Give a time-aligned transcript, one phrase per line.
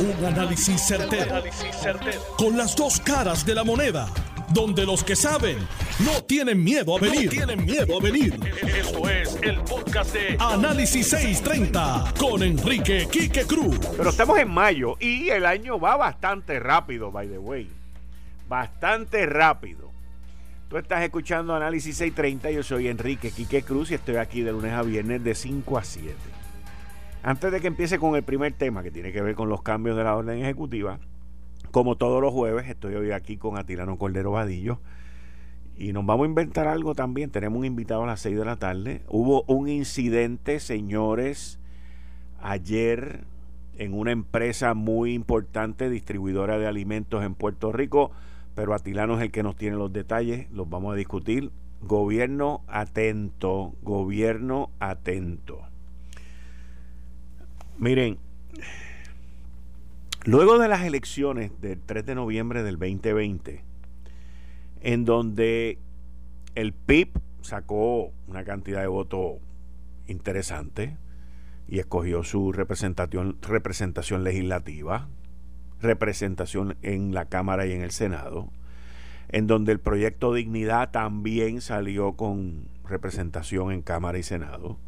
[0.00, 1.42] Un análisis certero,
[2.36, 4.08] Con las dos caras de la moneda.
[4.54, 5.58] Donde los que saben
[6.04, 7.28] no tienen miedo a venir.
[7.28, 8.38] tienen miedo a venir.
[8.62, 13.76] Esto es el podcast de Análisis 630 con Enrique Quique Cruz.
[13.96, 17.68] Pero estamos en mayo y el año va bastante rápido, by the way.
[18.48, 19.90] Bastante rápido.
[20.70, 22.52] Tú estás escuchando Análisis 630.
[22.52, 25.82] Yo soy Enrique Quique Cruz y estoy aquí de lunes a viernes de 5 a
[25.82, 26.14] 7.
[27.22, 29.96] Antes de que empiece con el primer tema que tiene que ver con los cambios
[29.96, 31.00] de la orden ejecutiva,
[31.72, 34.78] como todos los jueves, estoy hoy aquí con Atilano Cordero Vadillo
[35.76, 37.30] y nos vamos a inventar algo también.
[37.30, 39.02] Tenemos un invitado a las 6 de la tarde.
[39.08, 41.58] Hubo un incidente, señores,
[42.40, 43.24] ayer
[43.76, 48.12] en una empresa muy importante, distribuidora de alimentos en Puerto Rico,
[48.54, 51.50] pero Atilano es el que nos tiene los detalles, los vamos a discutir.
[51.80, 55.67] Gobierno atento, gobierno atento.
[57.80, 58.18] Miren,
[60.24, 63.62] luego de las elecciones del 3 de noviembre del 2020,
[64.80, 65.78] en donde
[66.56, 69.36] el PIB sacó una cantidad de votos
[70.08, 70.96] interesante
[71.68, 75.06] y escogió su representación, representación legislativa,
[75.80, 78.50] representación en la Cámara y en el Senado,
[79.28, 84.78] en donde el proyecto Dignidad también salió con representación en Cámara y Senado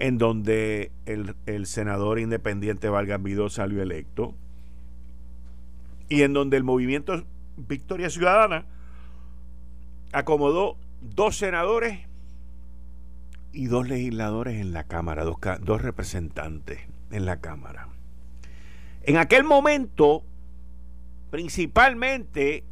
[0.00, 4.34] en donde el, senador independiente Vargas Vidó salió electo
[6.08, 7.22] y en donde el movimiento
[7.58, 8.64] Victoria Ciudadana
[10.12, 12.00] acomodó dos senadores
[13.52, 17.88] y dos legisladores en la Cámara, dos, dos representantes en la Cámara.
[19.02, 20.22] En aquel momento,
[21.30, 22.64] principalmente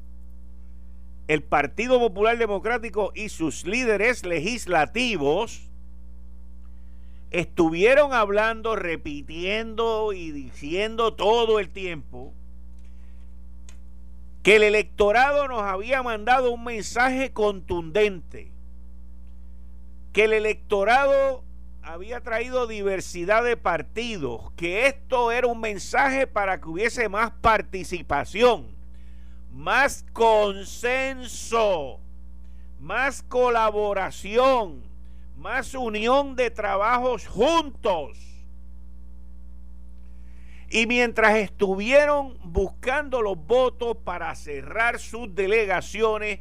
[1.27, 5.68] el Partido Popular Democrático y sus líderes legislativos
[7.31, 12.33] estuvieron hablando, repitiendo y diciendo todo el tiempo
[14.43, 18.51] que el electorado nos había mandado un mensaje contundente,
[20.13, 21.45] que el electorado
[21.83, 28.69] había traído diversidad de partidos, que esto era un mensaje para que hubiese más participación,
[29.53, 32.01] más consenso,
[32.81, 34.88] más colaboración
[35.39, 38.19] más unión de trabajos juntos.
[40.71, 46.41] Y mientras estuvieron buscando los votos para cerrar sus delegaciones,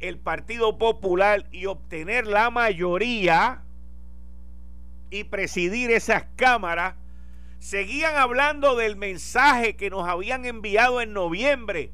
[0.00, 3.62] el Partido Popular y obtener la mayoría
[5.10, 6.94] y presidir esas cámaras,
[7.58, 11.92] seguían hablando del mensaje que nos habían enviado en noviembre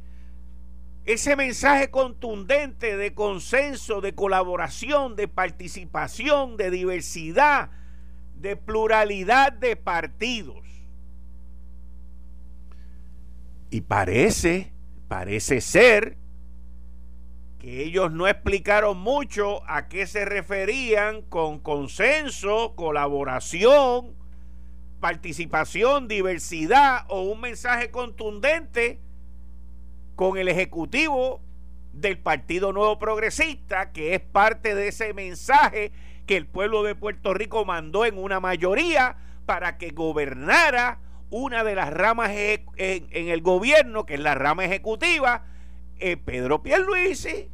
[1.04, 7.70] ese mensaje contundente de consenso, de colaboración, de participación, de diversidad,
[8.36, 10.64] de pluralidad de partidos.
[13.68, 14.72] Y parece,
[15.08, 16.16] parece ser
[17.58, 24.14] que ellos no explicaron mucho a qué se referían con consenso, colaboración,
[25.00, 29.00] participación, diversidad o un mensaje contundente
[30.16, 31.40] con el Ejecutivo
[31.92, 35.92] del Partido Nuevo Progresista, que es parte de ese mensaje
[36.26, 39.16] que el pueblo de Puerto Rico mandó en una mayoría
[39.46, 40.98] para que gobernara
[41.30, 45.44] una de las ramas en, el gobierno, que es la rama ejecutiva,
[45.98, 47.50] eh, Pedro Pierluisi,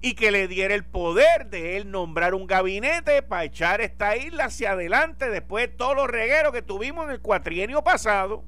[0.00, 4.46] y que le diera el poder de él nombrar un gabinete para echar esta isla
[4.46, 8.44] hacia adelante después de todos los regueros que tuvimos en el cuatrienio pasado.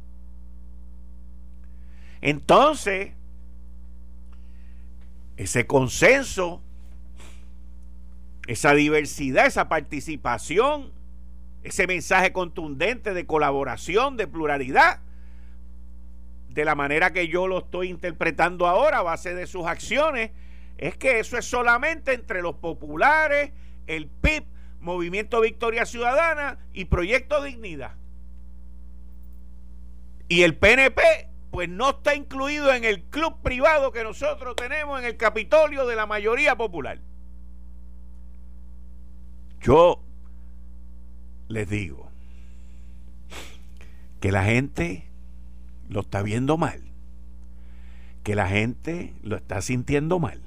[2.26, 3.12] Entonces,
[5.36, 6.60] ese consenso,
[8.48, 10.90] esa diversidad, esa participación,
[11.62, 14.98] ese mensaje contundente de colaboración, de pluralidad,
[16.48, 20.32] de la manera que yo lo estoy interpretando ahora a base de sus acciones,
[20.78, 23.52] es que eso es solamente entre los populares,
[23.86, 24.42] el PIB,
[24.80, 27.94] Movimiento Victoria Ciudadana y Proyecto Dignidad.
[30.26, 35.06] Y el PNP pues no está incluido en el club privado que nosotros tenemos en
[35.06, 37.00] el Capitolio de la mayoría popular.
[39.62, 40.02] Yo
[41.48, 42.10] les digo
[44.20, 45.06] que la gente
[45.88, 46.82] lo está viendo mal,
[48.22, 50.42] que la gente lo está sintiendo mal.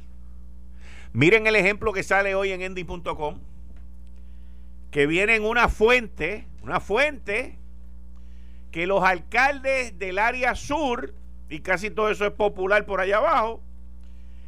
[1.11, 3.39] Miren el ejemplo que sale hoy en endy.com,
[4.91, 7.57] que viene en una fuente, una fuente
[8.71, 11.13] que los alcaldes del área sur,
[11.49, 13.61] y casi todo eso es popular por allá abajo,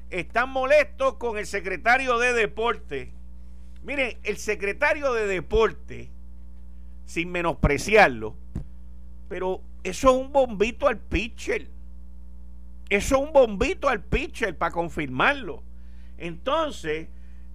[0.09, 3.11] están molestos con el secretario de deporte.
[3.83, 6.09] Miren, el secretario de deporte,
[7.05, 8.35] sin menospreciarlo,
[9.27, 11.67] pero eso es un bombito al pitcher.
[12.89, 15.63] Eso es un bombito al pitcher para confirmarlo.
[16.17, 17.07] Entonces,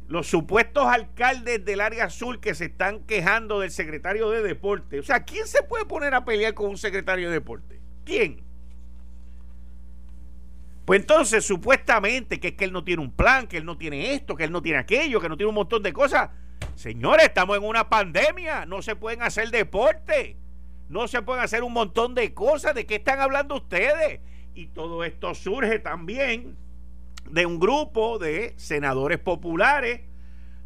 [0.08, 5.00] los supuestos alcaldes del área azul que se están quejando del secretario de deporte.
[5.00, 7.80] O sea, ¿quién se puede poner a pelear con un secretario de deporte?
[8.04, 8.44] ¿Quién?
[10.84, 14.14] Pues entonces, supuestamente, que es que él no tiene un plan, que él no tiene
[14.14, 16.30] esto, que él no tiene aquello, que no tiene un montón de cosas.
[16.76, 20.36] Señores, estamos en una pandemia, no se pueden hacer deporte,
[20.88, 22.76] no se pueden hacer un montón de cosas.
[22.76, 24.20] ¿De qué están hablando ustedes?
[24.54, 26.56] Y todo esto surge también
[27.30, 30.00] de un grupo de senadores populares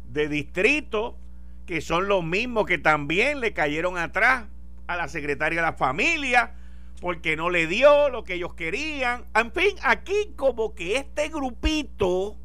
[0.09, 1.17] de distrito
[1.65, 4.45] que son los mismos que también le cayeron atrás
[4.87, 6.55] a la secretaria de la familia
[6.99, 9.25] porque no le dio lo que ellos querían.
[9.33, 12.37] En fin, aquí como que este grupito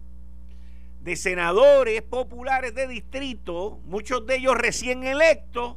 [1.02, 5.76] de senadores populares de distrito, muchos de ellos recién electos,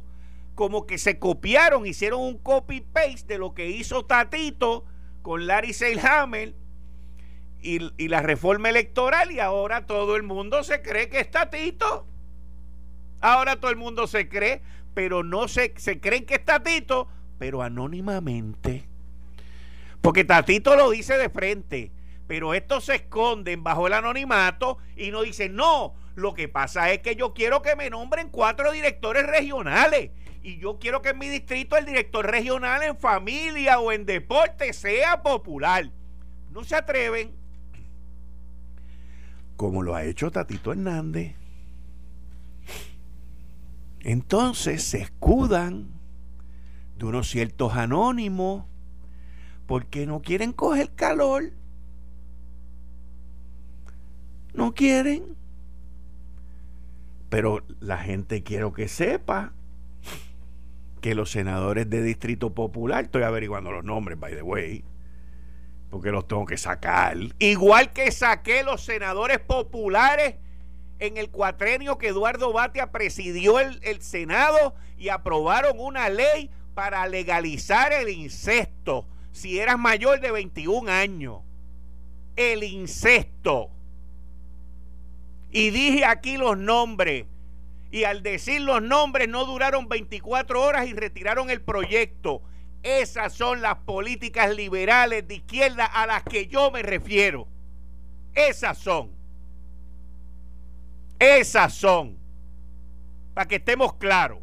[0.54, 4.84] como que se copiaron, hicieron un copy-paste de lo que hizo Tatito
[5.22, 6.54] con Larry Seilhammer
[7.62, 12.06] y, la reforma electoral y ahora todo el mundo se cree que es Tatito.
[13.20, 14.62] Ahora todo el mundo se cree,
[14.94, 17.08] pero no se, se creen que es Tatito,
[17.38, 18.84] pero anónimamente.
[20.00, 21.92] Porque Tatito lo dice de frente,
[22.26, 27.00] pero estos se esconden bajo el anonimato y no dicen, no, lo que pasa es
[27.00, 30.10] que yo quiero que me nombren cuatro directores regionales
[30.42, 34.72] y yo quiero que en mi distrito el director regional en familia o en deporte
[34.72, 35.90] sea popular.
[36.50, 37.34] No se atreven,
[39.60, 41.34] como lo ha hecho Tatito Hernández.
[44.00, 45.88] Entonces se escudan
[46.96, 48.64] de unos ciertos anónimos
[49.66, 51.52] porque no quieren coger calor.
[54.54, 55.36] No quieren.
[57.28, 59.52] Pero la gente quiero que sepa
[61.02, 64.84] que los senadores de Distrito Popular, estoy averiguando los nombres, by the way,
[65.90, 67.16] porque los tengo que sacar.
[67.38, 70.36] Igual que saqué los senadores populares
[70.98, 77.06] en el cuatrenio que Eduardo Batia presidió el, el, Senado y aprobaron una ley para
[77.06, 81.40] legalizar el incesto si eras mayor de 21 años.
[82.36, 83.70] El incesto.
[85.50, 87.26] Y dije aquí los nombres
[87.90, 92.42] y al decir los nombres no duraron 24 horas y retiraron el proyecto.
[92.82, 97.46] Esas son las políticas liberales de izquierda a las que yo me refiero.
[98.34, 99.10] Esas son.
[101.18, 102.16] Esas son.
[103.34, 104.38] Para que estemos claros.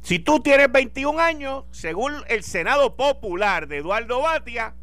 [0.00, 4.74] Si tú tienes 21 años, según el Senado Popular de Eduardo Batia,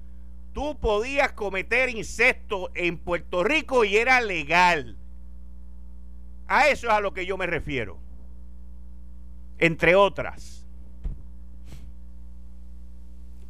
[0.54, 4.98] tú podías cometer incesto en Puerto Rico y era legal.
[6.48, 8.00] A eso es a lo que yo me refiero.
[9.58, 10.66] Entre otras.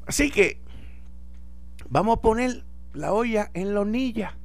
[0.05, 0.61] Así que
[1.89, 2.63] vamos a poner
[2.93, 4.37] la olla en la hornilla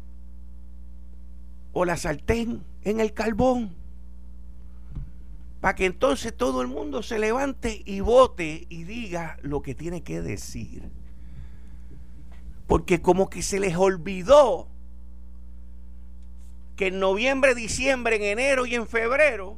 [1.72, 3.74] o la sartén en el carbón
[5.62, 10.02] para que entonces todo el mundo se levante y vote y diga lo que tiene
[10.02, 10.90] que decir.
[12.66, 14.66] Porque como que se les olvidó
[16.74, 19.56] que en noviembre, diciembre, en enero y en febrero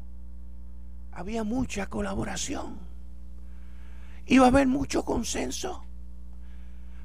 [1.15, 2.79] había mucha colaboración.
[4.27, 5.85] Iba a haber mucho consenso,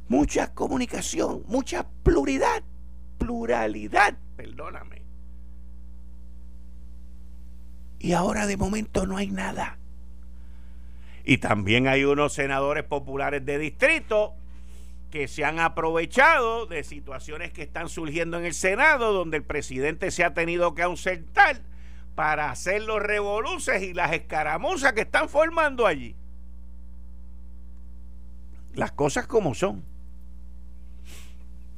[0.08, 2.64] mucha comunicación, mucha pluralidad,
[3.18, 5.04] pluralidad, perdóname.
[8.00, 9.78] Y ahora de momento no hay nada.
[11.26, 14.34] Y también hay unos senadores populares de distrito
[15.12, 20.12] que se han aprovechado de situaciones que están surgiendo en el Senado, donde el presidente
[20.12, 21.62] se ha tenido que ausentar
[22.16, 26.16] para hacer los revoluces y las escaramuzas que están formando allí.
[28.74, 29.84] Las cosas como son.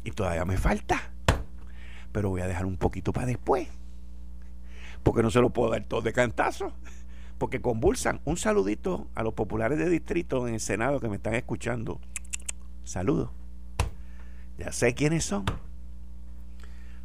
[0.03, 1.11] Y todavía me falta.
[2.11, 3.67] Pero voy a dejar un poquito para después.
[5.03, 6.73] Porque no se lo puedo dar todo de cantazo.
[7.37, 8.19] Porque convulsan.
[8.25, 11.99] Un saludito a los populares de distrito en el Senado que me están escuchando
[12.83, 13.29] Saludos.
[14.57, 15.45] Ya sé quiénes son.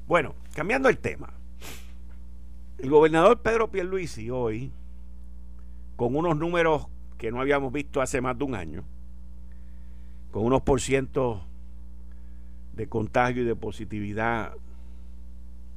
[0.06, 1.32] Bueno, cambiando el tema.
[2.78, 4.70] El gobernador Pedro Pierluisi hoy,
[5.96, 8.84] con unos números que no habíamos visto hace más de un año,
[10.30, 11.40] con unos por de
[12.88, 14.52] contagio y de positividad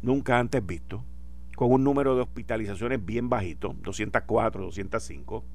[0.01, 1.05] nunca antes visto,
[1.55, 5.45] con un número de hospitalizaciones bien bajito, 204, 205,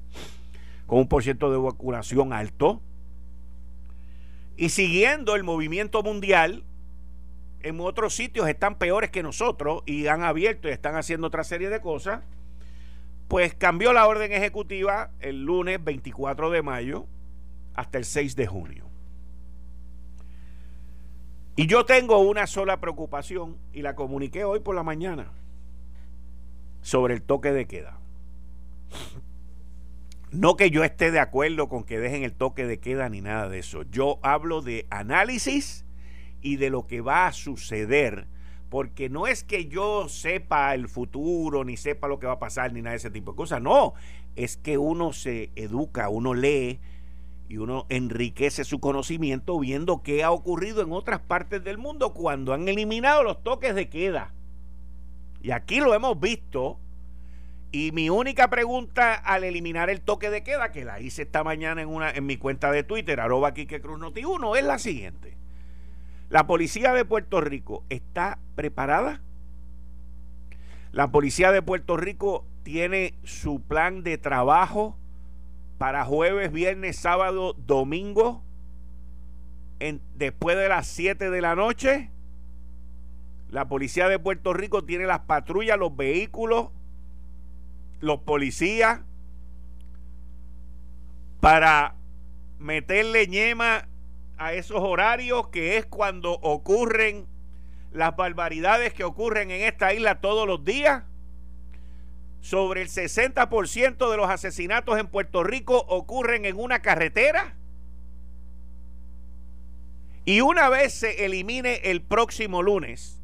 [0.87, 2.81] con un por ciento de vacunación alto,
[4.57, 6.63] y siguiendo el movimiento mundial,
[7.65, 11.69] en otros sitios están peores que nosotros y han abierto y están haciendo otra serie
[11.69, 12.21] de cosas.
[13.27, 17.07] pues cambió la orden ejecutiva el lunes 24 de mayo
[17.73, 18.85] hasta el 6 de junio.
[21.55, 25.31] Y yo tengo una sola preocupación y la comuniqué hoy por la mañana
[26.83, 27.97] sobre el toque de queda.
[30.29, 33.49] No que yo esté de acuerdo con que dejen el toque de queda ni nada
[33.49, 33.81] de eso.
[33.89, 35.84] Yo hablo de análisis
[36.45, 38.27] y de lo que va a suceder.
[38.69, 42.71] Porque no es que yo sepa el futuro, ni sepa lo que va a pasar,
[42.71, 43.61] ni nada de ese tipo de cosas.
[43.61, 43.95] No,
[44.35, 46.79] es que uno se educa, uno lee
[47.49, 52.53] y uno enriquece su conocimiento viendo qué ha ocurrido en otras partes del mundo cuando
[52.53, 54.31] han eliminado los toques de queda.
[55.41, 56.77] Y aquí lo hemos visto
[57.71, 61.81] y mi única pregunta al eliminar el toque de queda, que la hice esta mañana
[61.81, 65.44] en, una, en mi cuenta de Twitter, arroba Quique Cruz Noti 1, es la siguiente.
[66.29, 69.21] ¿La policía de Puerto Rico está preparada?
[70.91, 74.97] ¿La policía de Puerto Rico tiene su plan de trabajo
[75.77, 78.41] para jueves, viernes, sábado, domingo,
[80.15, 82.09] después de las 7 de la noche?
[83.49, 86.69] La policía de Puerto Rico tiene las patrullas, los vehículos
[88.05, 89.01] los policías
[91.39, 91.95] para
[92.59, 93.87] meterle ñema
[94.37, 97.27] a esos horarios que es cuando ocurren
[97.91, 101.03] las barbaridades que ocurren en esta isla todos los días.
[102.41, 107.55] Sobre el 60% de los asesinatos en Puerto Rico ocurren en una carretera.
[110.25, 113.21] Y una vez se elimine el próximo lunes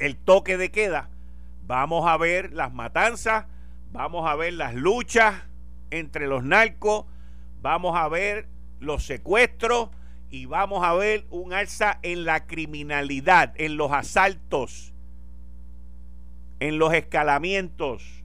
[0.00, 1.10] el toque de queda,
[1.66, 3.46] Vamos a ver las matanzas,
[3.92, 5.36] vamos a ver las luchas
[5.90, 7.04] entre los narcos,
[7.62, 8.48] vamos a ver
[8.80, 9.90] los secuestros
[10.30, 14.92] y vamos a ver un alza en la criminalidad, en los asaltos,
[16.60, 18.24] en los escalamientos.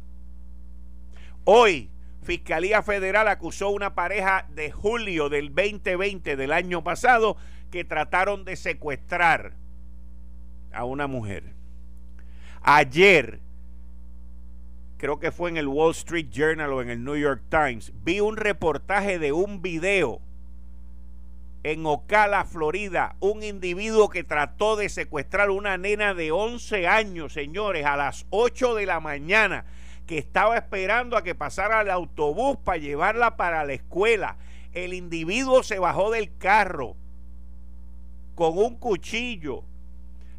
[1.43, 1.89] Hoy,
[2.21, 7.37] Fiscalía Federal acusó a una pareja de julio del 2020 del año pasado
[7.69, 9.53] que trataron de secuestrar
[10.71, 11.53] a una mujer.
[12.61, 13.41] Ayer,
[14.97, 18.19] creo que fue en el Wall Street Journal o en el New York Times, vi
[18.19, 20.21] un reportaje de un video
[21.65, 27.87] en Ocala, Florida, un individuo que trató de secuestrar una nena de 11 años, señores,
[27.87, 29.65] a las 8 de la mañana,
[30.05, 34.37] que estaba esperando a que pasara el autobús para llevarla para la escuela.
[34.73, 36.95] El individuo se bajó del carro
[38.35, 39.63] con un cuchillo,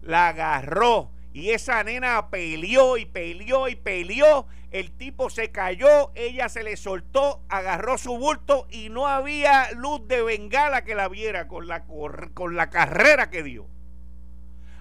[0.02, 4.46] la agarró, y esa nena peleó y peleó y peleó.
[4.70, 10.08] El tipo se cayó, ella se le soltó, agarró su bulto y no había luz
[10.08, 13.66] de bengala que la viera con la, con la carrera que dio.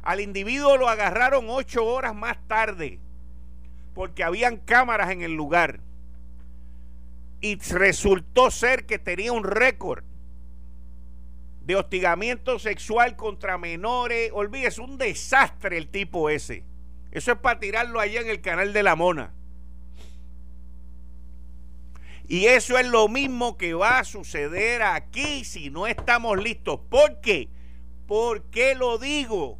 [0.01, 3.01] Al individuo lo agarraron ocho horas más tarde
[3.93, 5.81] porque habían cámaras en el lugar.
[7.41, 10.05] Y resultó ser que tenía un récord
[11.65, 14.31] de hostigamiento sexual contra menores.
[14.33, 16.63] Olvídese, un desastre el tipo ese.
[17.11, 19.33] Eso es para tirarlo allá en el canal de la Mona.
[22.27, 26.79] Y eso es lo mismo que va a suceder aquí si no estamos listos.
[26.89, 27.49] ¿Por qué?
[28.07, 29.59] ¿Por qué lo digo?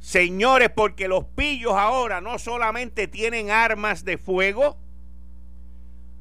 [0.00, 4.76] Señores, porque los pillos ahora no solamente tienen armas de fuego,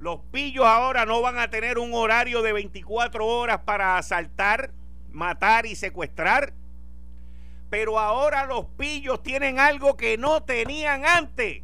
[0.02, 4.72] los pillos ahora no van a tener un horario de 24 horas para asaltar,
[5.12, 6.54] matar y secuestrar.
[7.70, 11.62] Pero ahora los pillos tienen algo que no tenían antes.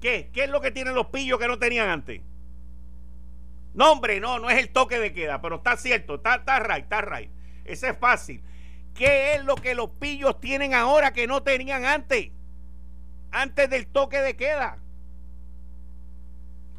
[0.00, 0.30] ¿Qué?
[0.32, 2.22] ¿Qué es lo que tienen los pillos que no tenían antes?
[3.72, 6.82] No, hombre, no, no es el toque de queda, pero está cierto, está, está right,
[6.82, 7.30] está right.
[7.64, 8.42] Ese es fácil.
[8.96, 12.30] ¿Qué es lo que los pillos tienen ahora que no tenían antes?
[13.30, 14.81] Antes del toque de queda.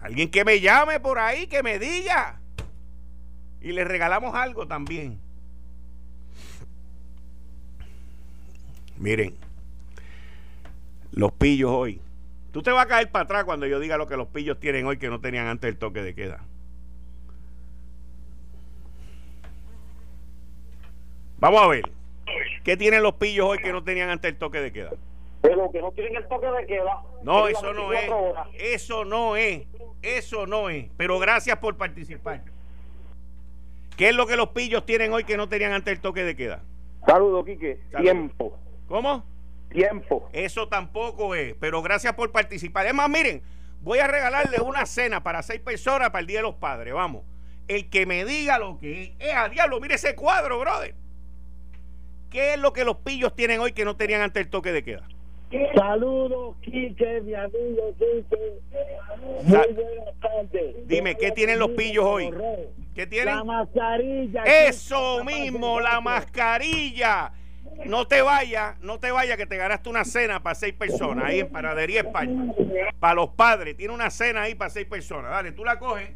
[0.03, 2.41] Alguien que me llame por ahí, que me diga.
[3.61, 5.17] Y le regalamos algo también.
[8.97, 9.33] Miren,
[11.11, 12.01] los pillos hoy.
[12.51, 14.85] Tú te vas a caer para atrás cuando yo diga lo que los pillos tienen
[14.85, 16.43] hoy que no tenían antes el toque de queda.
[21.37, 21.89] Vamos a ver.
[22.65, 24.91] ¿Qué tienen los pillos hoy que no tenían antes el toque de queda?
[25.41, 27.03] Pero que no tienen el toque de queda.
[27.23, 28.11] No, eso no es.
[28.53, 29.65] Eso no es.
[30.03, 30.87] Eso no es.
[30.97, 32.43] Pero gracias por participar.
[33.97, 36.35] ¿Qué es lo que los pillos tienen hoy que no tenían antes el toque de
[36.35, 36.61] queda?
[37.05, 37.79] Saludos, Quique.
[37.97, 38.59] Tiempo.
[38.87, 39.25] ¿Cómo?
[39.69, 40.29] Tiempo.
[40.33, 41.55] Eso tampoco es.
[41.59, 42.85] Pero gracias por participar.
[42.85, 43.41] Es más, miren,
[43.81, 46.93] voy a regalarle una cena para seis personas para el Día de los Padres.
[46.93, 47.23] Vamos.
[47.67, 49.35] El que me diga lo que es.
[49.35, 50.95] a diablo, mire ese cuadro, brother.
[52.29, 54.83] ¿Qué es lo que los pillos tienen hoy que no tenían antes el toque de
[54.83, 55.07] queda?
[55.75, 58.59] Saludos, Quique, mi amigo Quique.
[59.43, 60.87] Muy buenas tardes.
[60.87, 62.33] Dime, ¿qué tienen los pillos hoy?
[62.95, 63.35] ¿Qué tienen?
[63.35, 64.43] La mascarilla.
[64.43, 67.33] Eso mismo, la mascarilla.
[67.85, 71.39] No te vayas, no te vayas que te ganaste una cena para seis personas ahí
[71.39, 72.53] en Paradería España.
[72.99, 75.31] Para los padres, tiene una cena ahí para seis personas.
[75.31, 76.11] Dale, tú la coges.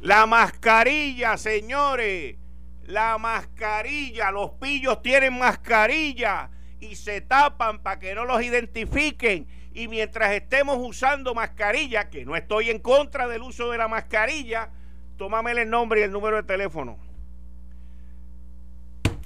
[0.00, 2.36] La mascarilla, señores.
[2.84, 4.30] La mascarilla.
[4.30, 9.46] Los pillos tienen mascarilla y se tapan para que no los identifiquen.
[9.72, 14.70] Y mientras estemos usando mascarilla, que no estoy en contra del uso de la mascarilla,
[15.16, 16.98] tómame el nombre y el número de teléfono.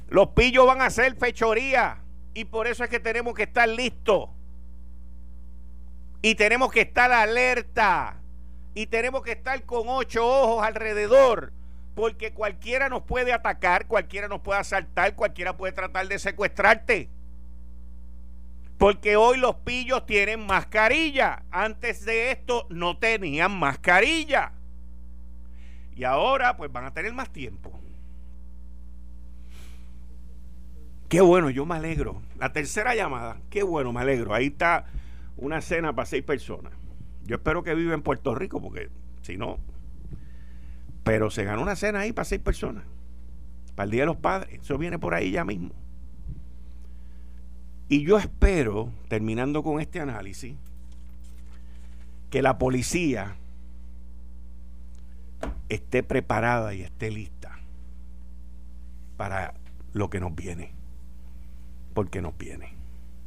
[0.08, 1.98] Los pillos van a hacer fechoría
[2.34, 4.28] y por eso es que tenemos que estar listos.
[6.20, 8.16] Y tenemos que estar alerta.
[8.74, 11.52] Y tenemos que estar con ocho ojos alrededor.
[11.94, 17.10] Porque cualquiera nos puede atacar, cualquiera nos puede asaltar, cualquiera puede tratar de secuestrarte.
[18.82, 21.44] Porque hoy los pillos tienen mascarilla.
[21.52, 24.54] Antes de esto no tenían mascarilla.
[25.94, 27.70] Y ahora pues van a tener más tiempo.
[31.08, 32.22] Qué bueno, yo me alegro.
[32.40, 34.34] La tercera llamada, qué bueno, me alegro.
[34.34, 34.86] Ahí está
[35.36, 36.72] una cena para seis personas.
[37.22, 39.60] Yo espero que viva en Puerto Rico, porque si no.
[41.04, 42.82] Pero se ganó una cena ahí para seis personas.
[43.76, 44.58] Para el Día de los Padres.
[44.60, 45.72] Eso viene por ahí ya mismo.
[47.92, 50.54] Y yo espero, terminando con este análisis,
[52.30, 53.36] que la policía
[55.68, 57.58] esté preparada y esté lista
[59.18, 59.52] para
[59.92, 60.72] lo que nos viene
[61.92, 62.72] porque nos viene.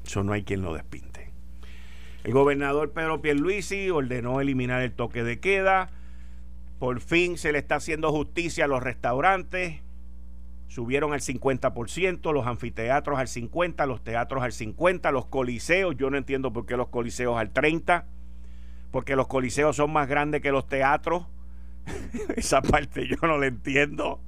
[0.03, 1.29] Eso no hay quien lo despinte.
[2.23, 5.91] El gobernador Pedro Pierluisi ordenó eliminar el toque de queda.
[6.79, 9.84] Por fin se le está haciendo justicia a los restaurantes.
[10.67, 15.95] Subieron al 50%, los anfiteatros al 50%, los teatros al 50%, los coliseos.
[15.97, 18.03] Yo no entiendo por qué los coliseos al 30%,
[18.91, 21.27] porque los coliseos son más grandes que los teatros.
[22.35, 24.19] Esa parte yo no la entiendo.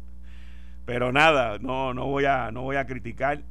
[0.86, 3.44] Pero nada, no, no, voy, a, no voy a criticar.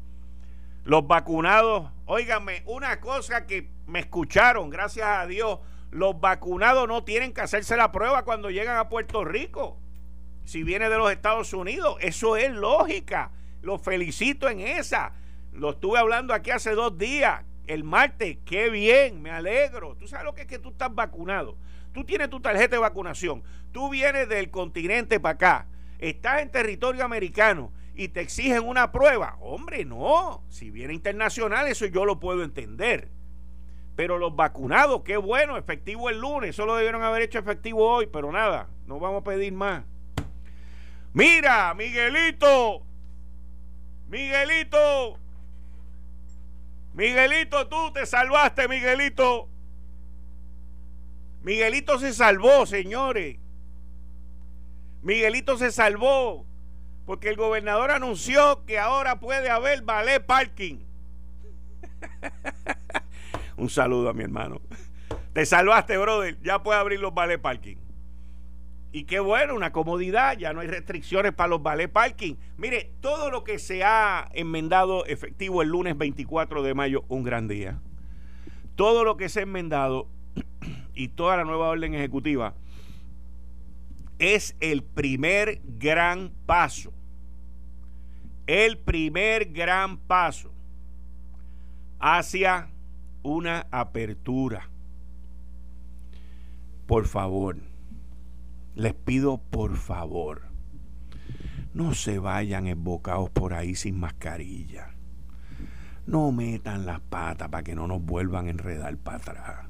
[0.85, 5.59] Los vacunados, óigame, una cosa que me escucharon, gracias a Dios,
[5.91, 9.79] los vacunados no tienen que hacerse la prueba cuando llegan a Puerto Rico.
[10.47, 13.33] Si viene de los Estados Unidos, eso es lógica.
[13.63, 15.13] Los felicito en esa.
[15.53, 18.39] Lo estuve hablando aquí hace dos días, el martes.
[18.47, 19.97] Qué bien, me alegro.
[19.97, 21.57] Tú sabes lo que es que tú estás vacunado.
[21.93, 23.43] Tú tienes tu tarjeta de vacunación.
[23.73, 25.67] Tú vienes del continente para acá.
[25.99, 29.37] Estás en territorio americano y te exigen una prueba.
[29.41, 30.45] Hombre, no.
[30.49, 33.09] Si viene internacional, eso yo lo puedo entender.
[33.97, 36.51] Pero los vacunados, qué bueno, efectivo el lunes.
[36.51, 39.83] Eso lo debieron haber hecho efectivo hoy, pero nada, no vamos a pedir más.
[41.17, 42.83] Mira, Miguelito.
[44.07, 45.19] Miguelito.
[46.93, 49.49] Miguelito, tú te salvaste, Miguelito.
[51.41, 53.39] Miguelito se salvó, señores.
[55.01, 56.45] Miguelito se salvó
[57.07, 60.81] porque el gobernador anunció que ahora puede haber ballet parking.
[63.57, 64.61] Un saludo a mi hermano.
[65.33, 66.39] Te salvaste, brother.
[66.43, 67.86] Ya puede abrir los ballet parking.
[68.97, 72.37] Y qué bueno, una comodidad, ya no hay restricciones para los ballet parking.
[72.57, 77.47] Mire, todo lo que se ha enmendado efectivo el lunes 24 de mayo, un gran
[77.47, 77.79] día.
[78.75, 80.09] Todo lo que se ha enmendado
[80.95, 82.55] y toda la nueva orden ejecutiva
[84.19, 86.91] es el primer gran paso
[88.47, 90.51] el primer gran paso
[91.99, 92.71] hacia
[93.23, 94.71] una apertura.
[96.87, 97.57] Por favor,
[98.77, 100.43] les pido por favor,
[101.73, 104.95] no se vayan embocados por ahí sin mascarilla.
[106.07, 109.67] No metan las patas para que no nos vuelvan a enredar para atrás.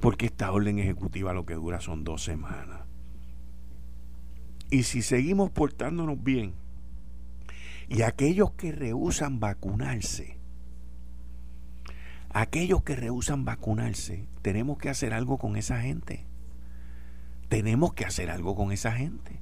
[0.00, 2.82] Porque esta orden ejecutiva lo que dura son dos semanas.
[4.70, 6.54] Y si seguimos portándonos bien,
[7.88, 10.38] y aquellos que rehusan vacunarse,
[12.30, 16.28] aquellos que rehusan vacunarse, tenemos que hacer algo con esa gente.
[17.48, 19.40] Tenemos que hacer algo con esa gente,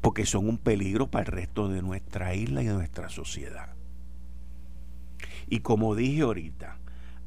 [0.00, 3.74] porque son un peligro para el resto de nuestra isla y de nuestra sociedad.
[5.48, 6.78] Y como dije ahorita,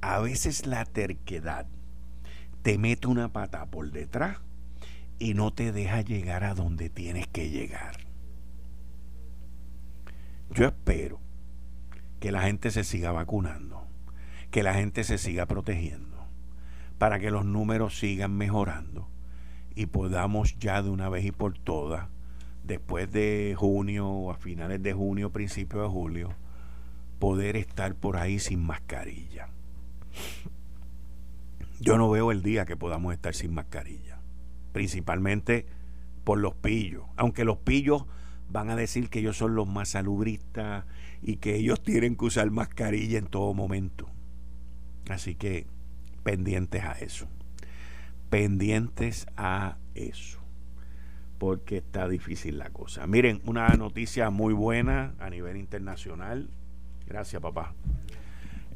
[0.02, 1.66] a veces la terquedad
[2.62, 4.38] te mete una pata por detrás
[5.18, 7.98] y no te deja llegar a donde tienes que llegar.
[10.52, 11.20] Yo espero
[12.20, 13.88] que la gente se siga vacunando,
[14.52, 16.28] que la gente se siga protegiendo,
[17.00, 19.11] para que los números sigan mejorando
[19.76, 22.08] y podamos ya de una vez y por todas,
[22.64, 26.30] después de junio o a finales de junio, principio de julio,
[27.20, 29.50] poder estar por ahí sin mascarilla.
[31.80, 34.20] Yo no veo el día que podamos estar sin mascarilla,
[34.72, 35.66] principalmente
[36.24, 38.06] por los pillos, aunque los pillos
[38.50, 40.86] van a decir que ellos son los más salubristas
[41.22, 44.10] y que ellos tienen que usar mascarilla en todo momento.
[45.10, 45.66] Así que
[46.24, 47.28] pendientes a eso.
[48.32, 50.40] Pendientes a eso.
[51.38, 53.06] Porque está difícil la cosa.
[53.06, 56.50] Miren, una noticia muy buena a nivel internacional.
[57.06, 57.76] Gracias, papá.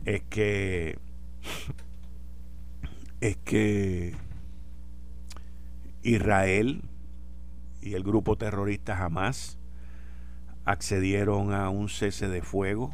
[0.06, 1.00] Es que
[3.22, 4.14] es que
[6.04, 6.84] Israel
[7.82, 9.58] y el grupo terrorista Hamas
[10.66, 12.94] accedieron a un cese de fuego.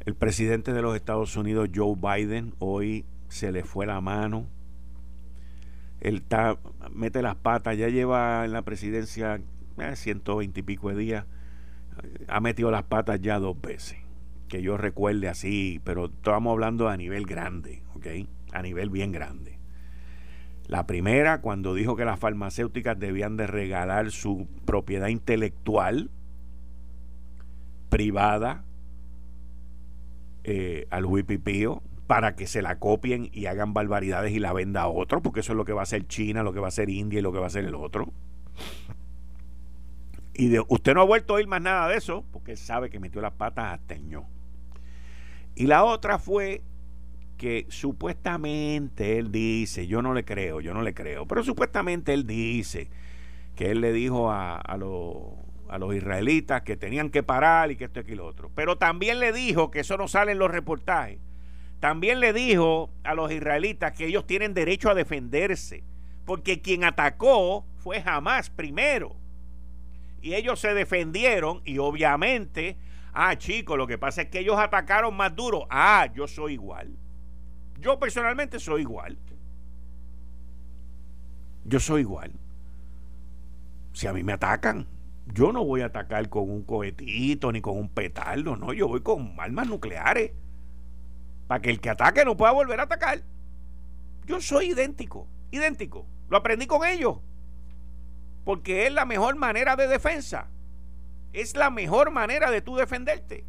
[0.00, 4.48] El presidente de los Estados Unidos, Joe Biden, hoy se le fue la mano.
[6.02, 6.58] Él está,
[6.92, 9.40] mete las patas, ya lleva en la presidencia
[9.78, 11.26] eh, 120 y pico de días.
[12.26, 13.98] Ha metido las patas ya dos veces.
[14.48, 18.06] Que yo recuerde así, pero estamos hablando a nivel grande, ¿ok?
[18.52, 19.60] A nivel bien grande.
[20.66, 26.10] La primera, cuando dijo que las farmacéuticas debían de regalar su propiedad intelectual
[27.90, 28.64] privada
[30.42, 31.80] eh, al huipipío
[32.12, 35.52] para que se la copien y hagan barbaridades y la venda a otro, porque eso
[35.52, 37.32] es lo que va a hacer China, lo que va a hacer India y lo
[37.32, 38.12] que va a hacer el otro.
[40.34, 42.90] Y de, usted no ha vuelto a oír más nada de eso, porque él sabe
[42.90, 44.26] que metió las patas a Teño.
[45.54, 46.60] Y la otra fue
[47.38, 52.26] que supuestamente él dice, yo no le creo, yo no le creo, pero supuestamente él
[52.26, 52.90] dice
[53.56, 57.84] que él le dijo a, a, a los israelitas que tenían que parar y que
[57.84, 58.50] esto y lo otro.
[58.54, 61.18] Pero también le dijo que eso no sale en los reportajes.
[61.82, 65.82] También le dijo a los israelitas que ellos tienen derecho a defenderse,
[66.24, 69.16] porque quien atacó fue jamás primero.
[70.20, 72.76] Y ellos se defendieron y obviamente,
[73.12, 75.66] ah chicos, lo que pasa es que ellos atacaron más duro.
[75.70, 76.88] Ah, yo soy igual.
[77.80, 79.18] Yo personalmente soy igual.
[81.64, 82.30] Yo soy igual.
[83.92, 84.86] Si a mí me atacan,
[85.34, 89.00] yo no voy a atacar con un cohetito ni con un petardo, no, yo voy
[89.00, 90.30] con armas nucleares.
[91.46, 93.22] Para que el que ataque no pueda volver a atacar.
[94.26, 96.06] Yo soy idéntico, idéntico.
[96.28, 97.18] Lo aprendí con ellos.
[98.44, 100.48] Porque es la mejor manera de defensa.
[101.32, 103.44] Es la mejor manera de tú defenderte.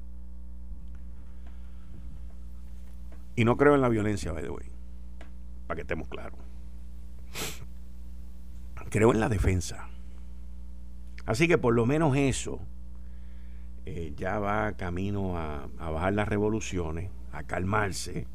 [3.35, 4.65] Y no creo en la violencia, by the way.
[5.67, 6.39] Para que estemos claros.
[8.89, 9.87] Creo en la defensa.
[11.25, 12.59] Así que por lo menos eso
[13.85, 18.27] eh, ya va camino a, a, bajar las revoluciones, a calmarse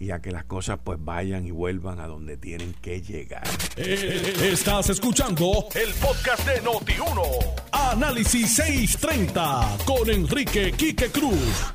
[0.00, 3.46] y a que las cosas pues vayan y vuelvan a donde tienen que llegar.
[3.76, 7.22] Eh, estás escuchando el podcast de Noti1.
[7.72, 11.74] Análisis 630 con Enrique Quique Cruz.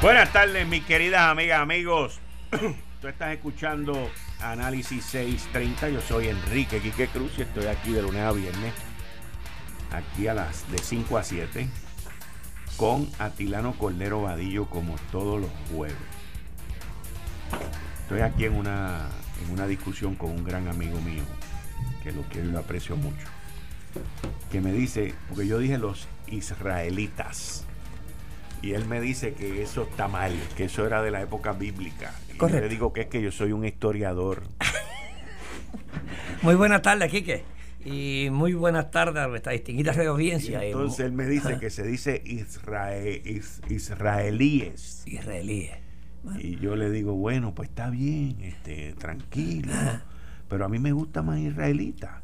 [0.00, 2.18] Buenas tardes, mis queridas amigas, amigos.
[3.00, 5.90] Tú estás escuchando Análisis 630.
[5.90, 8.72] Yo soy Enrique Quique Cruz y estoy aquí de lunes a viernes,
[9.90, 11.68] aquí a las de 5 a 7,
[12.76, 15.96] con Atilano Cordero Vadillo como todos los jueves.
[18.02, 19.08] Estoy aquí en una,
[19.44, 21.22] en una discusión con un gran amigo mío,
[22.02, 23.26] que lo quiero y lo aprecio mucho,
[24.50, 27.64] que me dice, porque yo dije los israelitas
[28.62, 32.14] y él me dice que eso está mal, que eso era de la época bíblica.
[32.32, 34.44] Y yo le digo que es que yo soy un historiador.
[36.42, 37.44] muy buenas tardes, Quique.
[37.84, 40.64] Y muy buenas tardes a nuestra distinguida audiencia.
[40.64, 45.02] Y entonces él me dice que se dice israel, is, israelíes.
[45.06, 45.78] Israelíes.
[46.22, 46.40] Bueno.
[46.40, 49.72] Y yo le digo, bueno, pues está bien, este, tranquilo.
[50.48, 52.22] Pero a mí me gusta más israelita.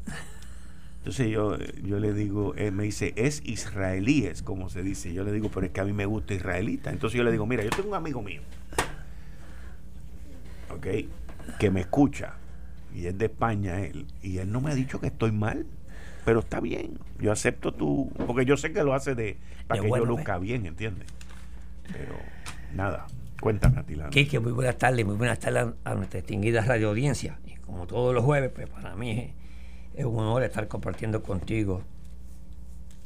[0.99, 5.13] Entonces yo, yo le digo, él me dice, es israelíes, como se dice.
[5.13, 6.91] Yo le digo, pero es que a mí me gusta israelita.
[6.91, 8.41] Entonces yo le digo, mira, yo tengo un amigo mío,
[10.69, 10.87] ¿ok?
[11.57, 12.35] Que me escucha,
[12.93, 15.65] y es de España él, y él no me ha dicho que estoy mal,
[16.25, 16.99] pero está bien.
[17.19, 20.11] Yo acepto tu, porque yo sé que lo hace de, para De que bueno, yo
[20.11, 21.07] luzca bien, ¿entiendes?
[21.91, 22.15] Pero
[22.73, 23.07] nada,
[23.41, 24.09] cuéntame, Atilano.
[24.09, 27.39] Quique, muy buenas tardes, muy buenas tardes a nuestra distinguida radio audiencia.
[27.45, 29.31] Y como todos los jueves, pues para mí es,
[29.95, 31.83] es un honor estar compartiendo contigo.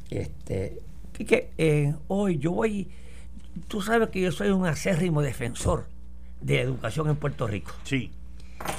[0.10, 0.80] Este,
[1.14, 2.90] Quique, eh, hoy yo voy,
[3.68, 5.88] tú sabes que yo soy un acérrimo defensor
[6.42, 7.72] de educación en Puerto Rico.
[7.84, 8.12] Sí.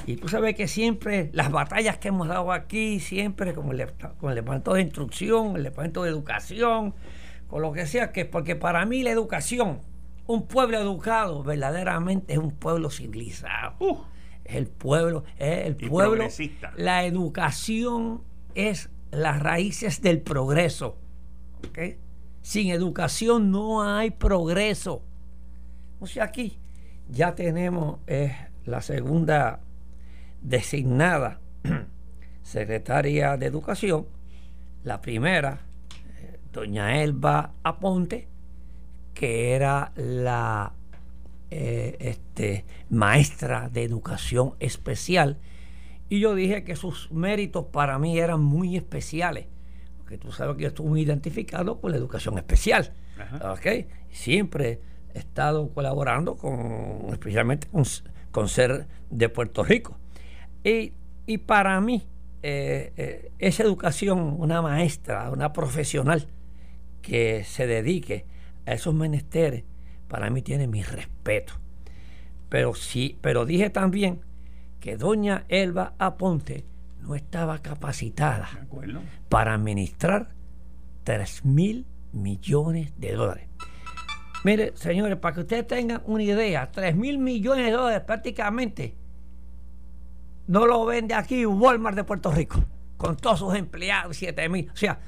[0.06, 4.30] Y tú sabes que siempre las batallas que hemos dado aquí, siempre con el, con
[4.30, 6.94] el departamento de instrucción, el departamento de educación,
[7.48, 9.80] con lo que sea, que porque para mí la educación,
[10.26, 13.74] un pueblo educado verdaderamente es un pueblo civilizado.
[13.78, 13.98] Uh,
[14.44, 16.12] Es el pueblo, es el pueblo.
[16.16, 16.72] progresista.
[16.76, 18.22] La educación
[18.54, 20.98] es las raíces del progreso.
[22.42, 25.02] sin educación no hay progreso.
[26.00, 26.58] O sea, aquí
[27.08, 29.60] ya tenemos eh, la segunda
[30.44, 31.40] designada
[32.42, 34.06] secretaria de Educación,
[34.84, 35.62] la primera,
[36.20, 38.28] eh, doña Elba Aponte,
[39.14, 40.72] que era la
[41.50, 45.38] eh, este, maestra de educación especial.
[46.08, 49.46] Y yo dije que sus méritos para mí eran muy especiales,
[49.98, 52.92] porque tú sabes que yo estuve muy identificado con la educación especial.
[53.52, 53.86] ¿okay?
[54.10, 54.80] Siempre
[55.14, 57.68] he estado colaborando con, especialmente
[58.32, 59.96] con, ser de Puerto Rico.
[60.64, 60.94] Y,
[61.26, 62.08] y para mí,
[62.42, 66.26] eh, eh, esa educación, una maestra, una profesional
[67.02, 68.24] que se dedique
[68.66, 69.64] a esos menesteres,
[70.08, 71.54] para mí tiene mi respeto.
[72.48, 74.20] Pero sí, pero dije también
[74.80, 76.64] que doña Elba Aponte
[77.00, 78.48] no estaba capacitada
[79.28, 80.28] para administrar
[81.04, 83.48] 3 mil millones de dólares.
[84.44, 88.94] Mire, señores, para que ustedes tengan una idea, 3 mil millones de dólares prácticamente
[90.46, 92.62] no lo vende aquí Walmart de Puerto Rico,
[92.96, 94.70] con todos sus empleados, 7 mil.
[94.72, 95.00] O sea,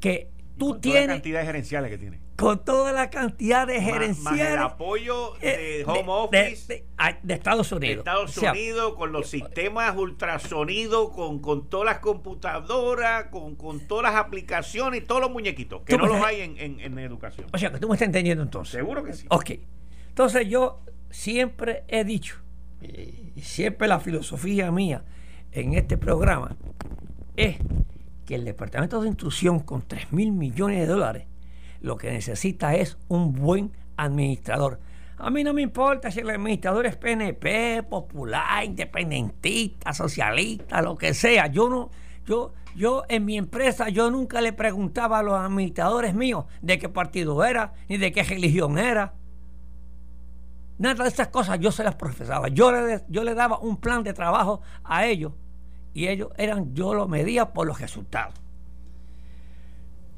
[0.00, 1.06] que tú tienes.
[1.06, 2.20] la cantidad de gerenciales que tiene.
[2.36, 4.54] Con toda la cantidad de gerenciales.
[4.54, 6.84] el apoyo eh, de Home Office.
[7.22, 8.04] De, Estados Unidos.
[8.04, 14.12] De Estados Unidos, con los sistemas ultrasonidos, con, con todas las computadoras, con, con todas
[14.12, 17.46] las aplicaciones y todos los muñequitos, que no los hay en, en, en, educación.
[17.52, 18.72] O sea, que tú me estás entendiendo entonces.
[18.72, 19.26] Seguro que sí.
[19.28, 19.50] Ok.
[20.08, 22.36] Entonces yo siempre he dicho,
[23.34, 25.04] y siempre la filosofía mía
[25.52, 26.56] en este programa
[27.36, 27.56] es
[28.26, 31.26] que el Departamento de Instrucción con 3 mil millones de dólares
[31.82, 34.80] lo que necesita es un buen administrador.
[35.18, 41.12] A mí no me importa si el administrador es PNP, popular, independentista, socialista, lo que
[41.12, 41.48] sea.
[41.48, 41.90] Yo no,
[42.24, 46.88] yo, yo en mi empresa yo nunca le preguntaba a los administradores míos de qué
[46.88, 49.14] partido era, ni de qué religión era.
[50.82, 52.48] Nada de esas cosas yo se las profesaba.
[52.48, 55.32] Yo le, yo le daba un plan de trabajo a ellos
[55.94, 58.34] y ellos eran, yo lo medía por los resultados.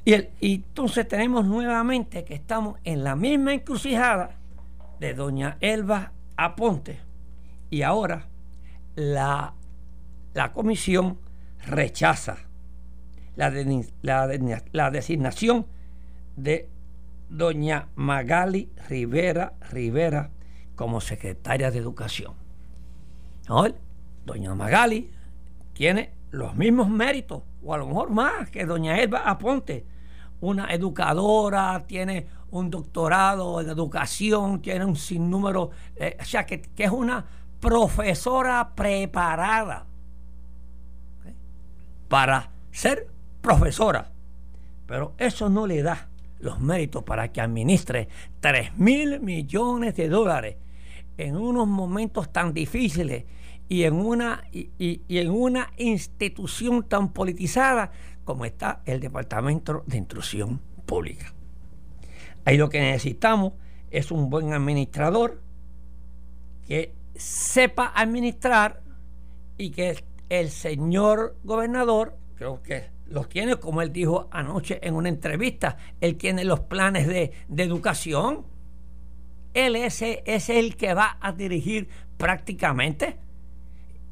[0.06, 4.38] Y, y entonces tenemos nuevamente que estamos en la misma encrucijada
[5.00, 6.98] de doña Elba Aponte
[7.68, 8.26] y ahora
[8.94, 9.52] la,
[10.32, 11.18] la comisión
[11.66, 12.38] rechaza
[13.36, 13.50] la,
[14.00, 15.66] la, la designación
[16.36, 16.70] de
[17.28, 20.30] doña Magali Rivera Rivera
[20.74, 22.34] como secretaria de Educación.
[24.24, 25.10] Doña Magali
[25.72, 29.84] tiene los mismos méritos, o a lo mejor más que doña Elba Aponte,
[30.40, 36.90] una educadora, tiene un doctorado en educación, tiene un sinnúmero, eh, o sea, que, es
[36.90, 37.24] una
[37.60, 39.86] profesora preparada
[42.08, 43.08] para ser
[43.40, 44.10] profesora.
[44.86, 46.08] Pero eso no le da
[46.40, 48.08] los méritos para que administre
[48.40, 50.56] 3 mil millones de dólares
[51.18, 53.24] en unos momentos tan difíciles
[53.68, 57.92] y en una, y, en una institución tan politizada
[58.24, 61.32] como está el Departamento de Instrucción Pública.
[62.44, 63.54] Ahí lo que necesitamos
[63.90, 65.40] es un buen administrador
[66.66, 68.82] que sepa administrar
[69.56, 75.08] y que el señor gobernador, creo que los tiene, como él dijo anoche en una
[75.08, 78.44] entrevista, él tiene los planes de, de educación.
[79.54, 83.18] Él ese es el que va a dirigir prácticamente.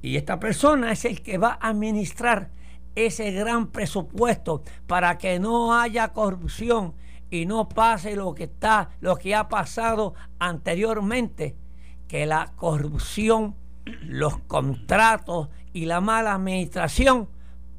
[0.00, 2.50] Y esta persona es el que va a administrar
[2.94, 6.94] ese gran presupuesto para que no haya corrupción
[7.30, 11.56] y no pase lo que está, lo que ha pasado anteriormente,
[12.06, 17.28] que la corrupción, los contratos y la mala administración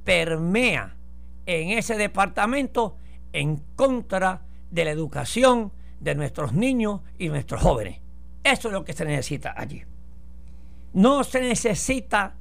[0.03, 0.95] permea
[1.45, 2.97] en ese departamento
[3.31, 5.71] en contra de la educación
[6.03, 7.99] de nuestros niños y nuestros jóvenes.
[8.43, 9.83] Eso es lo que se necesita allí.
[10.93, 12.35] No se necesita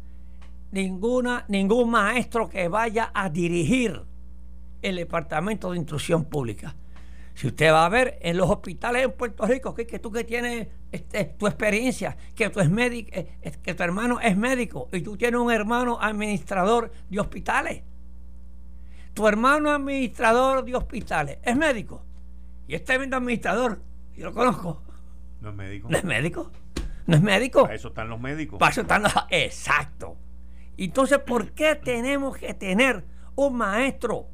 [0.72, 4.02] ninguna, ningún maestro que vaya a dirigir
[4.82, 6.74] el Departamento de Instrucción Pública.
[7.34, 10.24] Si usted va a ver en los hospitales en Puerto Rico, que, que tú que
[10.24, 15.50] tienes este, tu experiencia, que eh, que tu hermano es médico y tú tienes un
[15.50, 17.82] hermano administrador de hospitales.
[19.14, 22.04] Tu hermano administrador de hospitales es médico
[22.72, 23.82] y es tremendo administrador.
[24.16, 24.82] Yo lo conozco.
[25.42, 25.88] No es médico.
[25.90, 26.50] No es médico.
[27.06, 27.62] ¿No es médico?
[27.64, 28.58] Para eso están los médicos.
[28.58, 29.12] Para eso están los...
[29.28, 30.16] Exacto.
[30.78, 33.04] Entonces, ¿por qué tenemos que tener
[33.34, 34.30] un maestro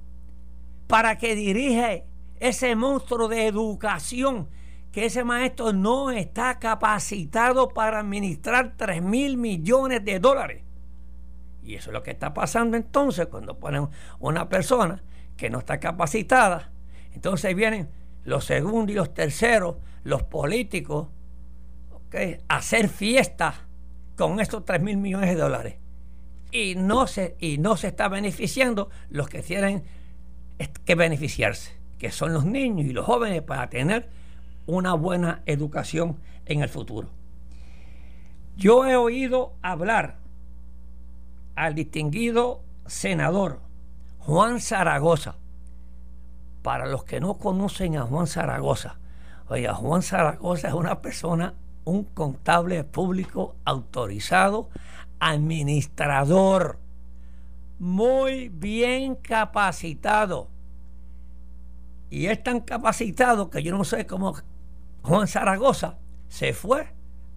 [0.87, 2.05] para que dirige
[2.39, 4.49] ese monstruo de educación?
[4.93, 10.63] Que ese maestro no está capacitado para administrar 3 mil millones de dólares.
[11.65, 13.89] Y eso es lo que está pasando entonces cuando ponen
[14.21, 15.03] una persona
[15.37, 16.71] que no está capacitada.
[17.13, 17.98] Entonces vienen
[18.29, 21.09] los segundos y los terceros, los políticos,
[22.49, 23.57] a hacer fiestas
[24.17, 25.77] con estos 3 mil millones de dólares.
[26.51, 29.85] Y no, se, y no se está beneficiando los que tienen
[30.85, 34.09] que beneficiarse, que son los niños y los jóvenes para tener
[34.67, 37.09] una buena educación en el futuro.
[38.57, 40.17] Yo he oído hablar
[41.55, 43.61] al distinguido senador
[44.19, 45.37] Juan Zaragoza.
[46.69, 48.99] Para los que no conocen a Juan Zaragoza,
[49.49, 51.55] oiga, Juan Zaragoza es una persona,
[51.87, 54.69] un contable público autorizado,
[55.19, 56.79] administrador,
[57.79, 60.49] muy bien capacitado.
[62.11, 64.35] Y es tan capacitado que yo no sé cómo
[65.01, 65.97] Juan Zaragoza
[66.29, 66.87] se fue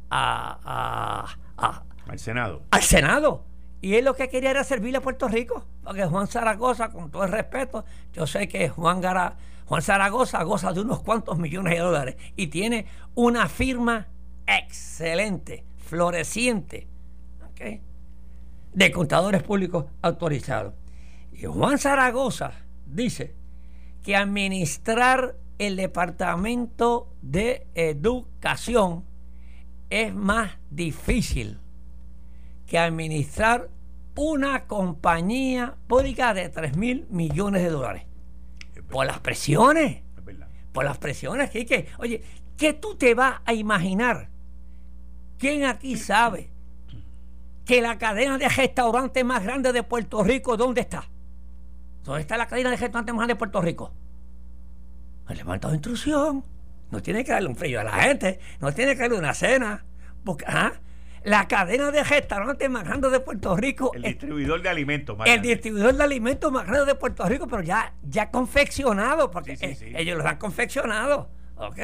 [0.10, 1.38] a,
[2.06, 2.64] al Senado.
[2.70, 3.46] Al Senado.
[3.82, 5.66] Y él lo que quería era servirle a Puerto Rico.
[5.84, 10.74] Porque Juan Zaragoza, con todo el respeto, yo sé que Juan, Gara, Juan Zaragoza goza
[10.74, 14.08] de unos cuantos millones de dólares y tiene una firma
[14.46, 16.88] excelente, floreciente,
[18.74, 20.74] de contadores públicos autorizados.
[21.32, 22.52] Y Juan Zaragoza
[22.86, 23.34] dice
[24.04, 29.06] que administrar el Departamento de Educación
[29.90, 31.61] es más difícil
[32.72, 33.68] que administrar
[34.16, 38.04] una compañía pública de 3 mil millones de dólares.
[38.90, 40.04] Por las presiones.
[40.72, 42.24] Por las presiones, que, oye,
[42.56, 44.30] ¿qué tú te vas a imaginar?
[45.38, 46.50] ¿Quién aquí sabe
[47.66, 51.10] que la cadena de restaurantes más grande de Puerto Rico, ¿dónde está?
[52.06, 53.92] ¿Dónde está la cadena de restaurantes más grande de Puerto Rico?
[55.28, 56.46] El levantado de instrucción.
[56.90, 59.84] No tiene que darle un frío a la gente, no tiene que darle una cena.
[60.24, 60.72] Porque, ¿ah?
[61.24, 63.92] La cadena de restaurantes más grande de Puerto Rico.
[63.94, 67.62] El distribuidor de alimentos más El distribuidor de alimentos más grande de Puerto Rico, pero
[67.62, 69.58] ya, ya confeccionado, porque
[69.96, 71.30] ellos los han confeccionado.
[71.56, 71.78] ¿Ok?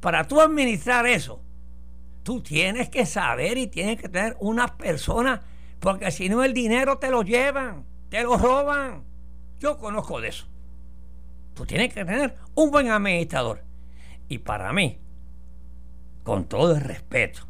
[0.00, 1.42] Para tú administrar eso,
[2.22, 5.40] tú tienes que saber y tienes que tener unas personas,
[5.78, 9.04] porque si no el dinero te lo llevan, te lo roban.
[9.58, 10.46] Yo conozco de eso.
[11.54, 13.64] Tú tienes que tener un buen administrador.
[14.28, 14.98] Y para mí,
[16.22, 17.49] con todo el respeto,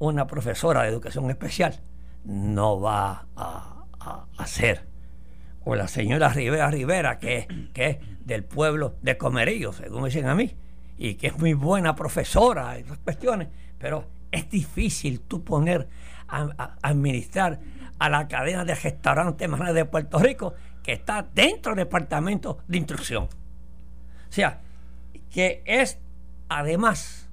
[0.00, 1.78] una profesora de educación especial
[2.24, 3.76] no va a,
[4.38, 4.86] hacer.
[5.62, 10.34] O la señora Rivera Rivera, que, que es del pueblo de Comerillo, según dicen a
[10.34, 10.56] mí,
[10.96, 15.88] y que es muy buena profesora en esas cuestiones, pero es difícil tú poner
[16.28, 17.60] a, administrar
[17.98, 22.78] a la cadena de restaurantes más de Puerto Rico que está dentro del departamento de
[22.78, 23.24] instrucción.
[23.24, 24.60] O sea,
[25.30, 25.98] que es
[26.48, 27.28] además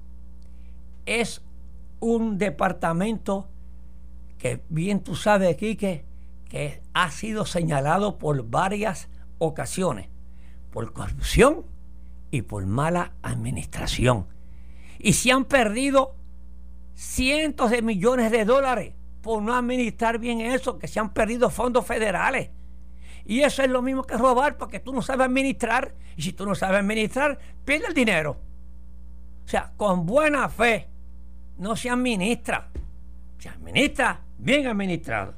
[1.06, 1.42] es
[2.00, 3.48] un departamento
[4.38, 6.04] que bien tú sabes, Quique,
[6.48, 9.08] que ha sido señalado por varias
[9.38, 10.08] ocasiones,
[10.70, 11.64] por corrupción
[12.30, 14.26] y por mala administración.
[14.98, 16.14] Y se han perdido
[16.94, 21.86] cientos de millones de dólares por no administrar bien eso, que se han perdido fondos
[21.86, 22.50] federales.
[23.24, 26.46] Y eso es lo mismo que robar, porque tú no sabes administrar, y si tú
[26.46, 28.38] no sabes administrar, pierde el dinero.
[29.44, 30.88] O sea, con buena fe,
[31.58, 32.70] no se administra.
[33.38, 35.34] Se administra bien administrado.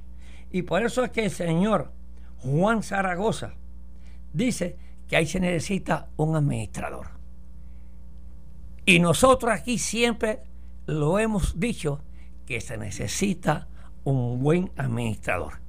[0.51, 1.93] Y por eso es que el señor
[2.39, 3.55] Juan Zaragoza
[4.33, 4.77] dice
[5.09, 7.09] que ahí se necesita un administrador.
[8.87, 10.41] Y nosotros aquí siempre
[10.87, 12.03] lo hemos dicho
[12.47, 13.69] que se necesita
[14.05, 15.61] un buen administrador.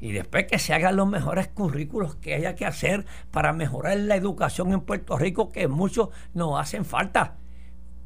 [0.00, 4.14] Y después que se hagan los mejores currículos que haya que hacer para mejorar la
[4.14, 7.36] educación en Puerto Rico, que muchos nos hacen falta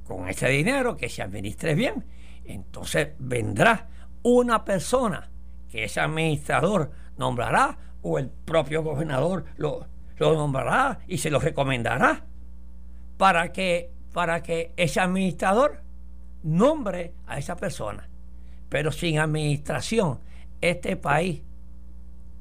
[0.05, 2.05] con ese dinero que se administre bien.
[2.45, 3.89] Entonces vendrá
[4.23, 5.31] una persona
[5.71, 9.87] que ese administrador nombrará o el propio gobernador lo,
[10.19, 12.25] nombrará y se lo recomendará
[13.17, 15.83] para que, para que ese administrador
[16.43, 18.09] nombre a esa persona.
[18.69, 20.21] Pero sin administración,
[20.61, 21.43] este país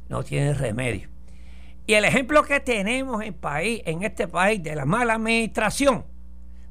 [0.10, 1.10] no tiene remedio.
[1.88, 6.06] Y el ejemplo que tenemos en, país, en este país de la mala administración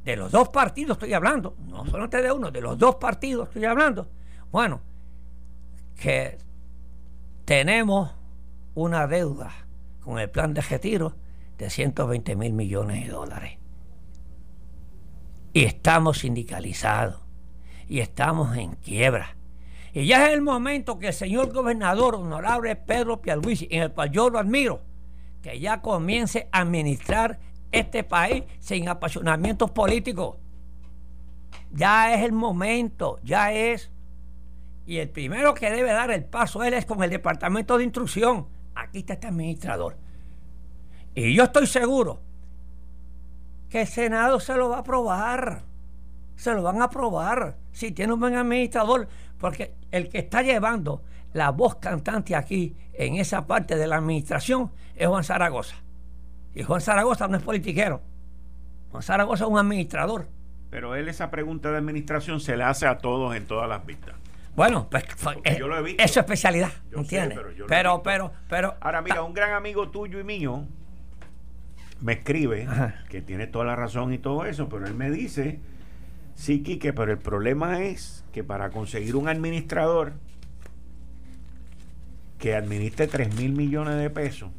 [0.05, 3.64] de los dos partidos estoy hablando, no solamente de uno, de los dos partidos estoy
[3.64, 4.09] hablando,
[4.51, 4.81] bueno,
[6.01, 6.39] que
[7.45, 8.11] tenemos
[8.74, 9.53] una deuda
[10.01, 11.14] con el plan de retiro
[11.59, 13.59] de 120 mil millones de dólares.
[15.53, 17.20] Y estamos sindicalizados.
[17.89, 19.37] Y estamos en quiebra.
[19.93, 24.11] Y ya es el momento que el señor gobernador honorable Pedro Pierluisi, en el cual
[24.11, 24.83] yo lo admiro,
[25.43, 27.41] que ya comience a administrar
[27.73, 30.37] este país sin apasionamientos políticos.
[31.73, 33.91] Ya es el momento, ya es.
[34.87, 38.49] Y el primero que debe dar el paso él es con el Departamento de Instrucción.
[38.75, 39.97] Aquí está este administrador.
[41.14, 42.21] Y yo estoy seguro
[43.68, 45.62] que el Senado se lo va a aprobar.
[46.35, 47.57] Se lo van a aprobar.
[47.73, 49.09] Si tiene un buen administrador,
[49.39, 51.03] porque el que está llevando
[51.33, 55.77] la voz cantante aquí en esa parte de la administración es Juan Zaragoza.
[56.55, 58.01] Y Juan Zaragoza no es politiquero.
[58.90, 60.26] Juan Zaragoza es un administrador.
[60.70, 64.14] Pero él esa pregunta de administración se la hace a todos en todas las vistas.
[64.57, 65.05] Bueno, pues
[65.44, 66.03] eh, yo lo he visto.
[66.03, 67.38] es su especialidad, Yo ¿entiendes?
[67.38, 70.66] sé, pero yo pero, pero, pero, Ahora mira, un gran amigo tuyo y mío
[72.01, 73.05] me escribe Ajá.
[73.09, 75.61] que tiene toda la razón y todo eso, pero él me dice,
[76.34, 80.14] sí, Quique, pero el problema es que para conseguir un administrador
[82.38, 84.51] que administre 3 mil millones de pesos,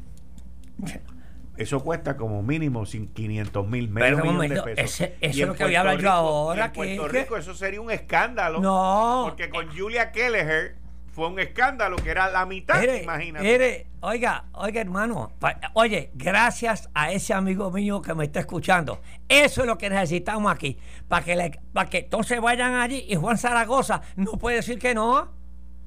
[1.56, 4.66] eso cuesta como mínimo sin 500 mil, pesos.
[4.76, 7.08] ese- eso es lo que voy a hablar yo ahora, En Puerto.
[7.08, 8.60] Rico eso sería un escándalo.
[8.60, 9.24] No.
[9.28, 10.76] Porque con Julia Kelleher
[11.12, 13.44] fue un escándalo que era la mitad, Mire, imagínate.
[13.44, 19.00] mire, oiga, oiga, hermano, pa- oye, gracias a ese amigo mío que me está escuchando.
[19.28, 20.78] Eso es lo que necesitamos aquí,
[21.08, 24.94] para que, le- para que entonces vayan allí y Juan Zaragoza no puede decir que
[24.94, 25.28] no,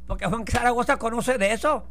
[0.05, 1.87] porque Juan Zaragoza conoce de eso.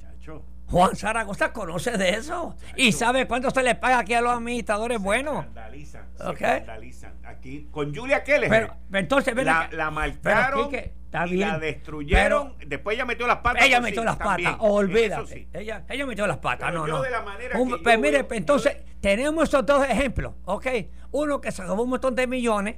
[0.00, 4.32] Chacho, Juan Zaragoza conoce de eso y sabe cuánto se le paga aquí a los
[4.32, 5.38] administradores buenos.
[5.46, 6.40] escandalizan, se Ok.
[6.40, 7.12] escandalizan.
[7.24, 9.76] Aquí, con Julia Kelleher, Pero, pero entonces, la, acá.
[9.76, 12.54] la Pero, está y bien, la destruyeron.
[12.56, 13.64] pero- Después ella metió las patas.
[13.64, 14.50] Ella metió sí, las también.
[14.52, 15.26] patas, olvídate.
[15.26, 15.48] Sí.
[15.52, 17.02] ella, ella metió las patas, Pero no, no.
[17.02, 19.86] de la manera Un- que yo pues mire, veo- pues entonces yo- tenemos esos dos
[19.88, 20.66] ejemplos, ¿ok?
[21.12, 22.76] Uno que se robó un montón de millones,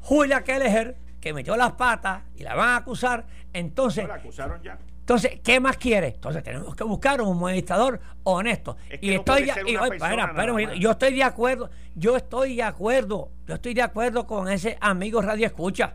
[0.00, 4.62] Julia Kelleher, que metió las patas y la van a acusar, entonces, No, la acusaron
[4.62, 4.78] ya.
[5.08, 6.08] Entonces, ¿qué más quiere?
[6.08, 8.76] Entonces tenemos que buscar un administrador honesto.
[8.90, 10.34] Es que y no estoy de- y, oye, espera,
[10.78, 15.22] yo estoy de acuerdo, yo estoy de acuerdo, yo estoy de acuerdo con ese amigo
[15.22, 15.94] Radio Escucha.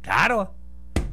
[0.00, 0.54] Claro.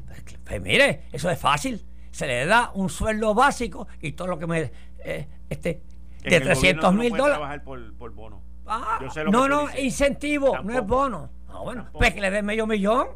[0.08, 1.86] Pues, pues mire, eso es fácil.
[2.10, 4.72] Se le da un sueldo básico y todo lo que me
[5.06, 5.84] eh, este
[6.24, 7.36] de el gobierno 300 tú no mil dólares.
[7.36, 8.42] trabajar por, por bono.
[8.66, 9.00] Ah,
[9.30, 11.30] no, no, incentivo, no es bono.
[11.48, 12.00] Ah, bueno, Tampoco.
[12.00, 13.08] pues que le den medio millón.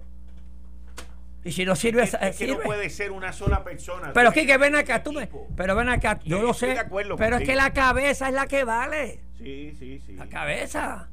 [1.47, 4.11] Y si no sirve, Es, es que no puede ser una sola persona.
[4.13, 6.77] Pero Tiene Quique, ven acá, tú me, pero ven acá, yo lo sé,
[7.17, 10.13] pero es que la cabeza es la que vale, Sí, sí, sí.
[10.13, 11.09] la cabeza,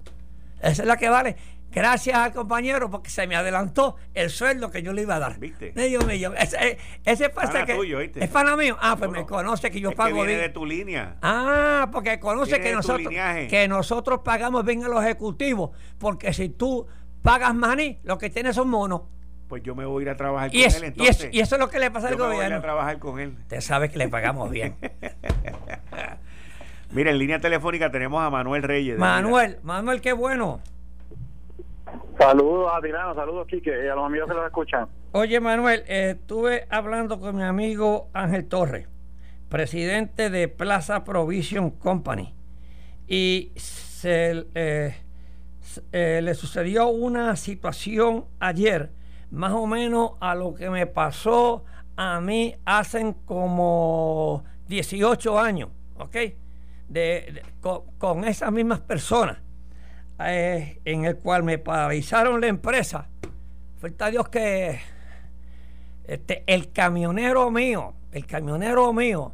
[0.61, 1.37] esa es la que vale.
[1.71, 5.39] Gracias al compañero porque se me adelantó el sueldo que yo le iba a dar.
[5.41, 5.73] ¿Viste?
[5.75, 6.37] Medio millón.
[6.37, 8.23] Ese, ese pasa Pana que tuyo, ¿viste?
[8.23, 8.77] es pana mío.
[8.81, 9.27] Ah, pues No, me no.
[9.27, 10.41] conoce que yo Es que pago viene bien.
[10.41, 11.17] de tu línea.
[11.21, 13.13] Ah, porque conoce que nosotros,
[13.49, 16.87] que nosotros pagamos bien a los ejecutivos, porque si tú
[17.23, 19.03] pagas maní, lo que tienes son monos.
[19.49, 21.25] Pues yo me voy a ir a trabajar Y, con es- él y, entonces.
[21.25, 22.45] es- y eso es lo que le pasa al yo me voy a ir a
[22.47, 22.63] gobierno.
[22.63, 23.37] trabajar con él.
[23.41, 24.75] Usted sabe que le pagamos bien.
[26.93, 28.99] Mira, en línea telefónica tenemos a Manuel Reyes.
[28.99, 30.61] Manuel, Manuel, qué bueno.
[32.19, 34.87] Saludos a Tirano, saludos Quique y a los amigos que los escuchan.
[35.13, 38.89] Oye, Manuel, eh, estuve hablando con mi amigo Ángel Torres,
[39.49, 42.35] presidente de Plaza Provision Company,
[43.09, 44.97] y se, eh,
[45.93, 48.91] eh, le sucedió una situación ayer,
[49.31, 51.65] más o menos a lo que me pasó
[51.97, 56.17] a mí hace como 18 años, ¿ok?
[56.89, 57.43] De,
[57.99, 59.39] con, esas mismas personas,
[60.21, 63.09] eh, en el cual me paralizaron la empresa.
[63.79, 64.81] Falta Dios que
[66.05, 69.33] este, el camionero mío, el camionero mío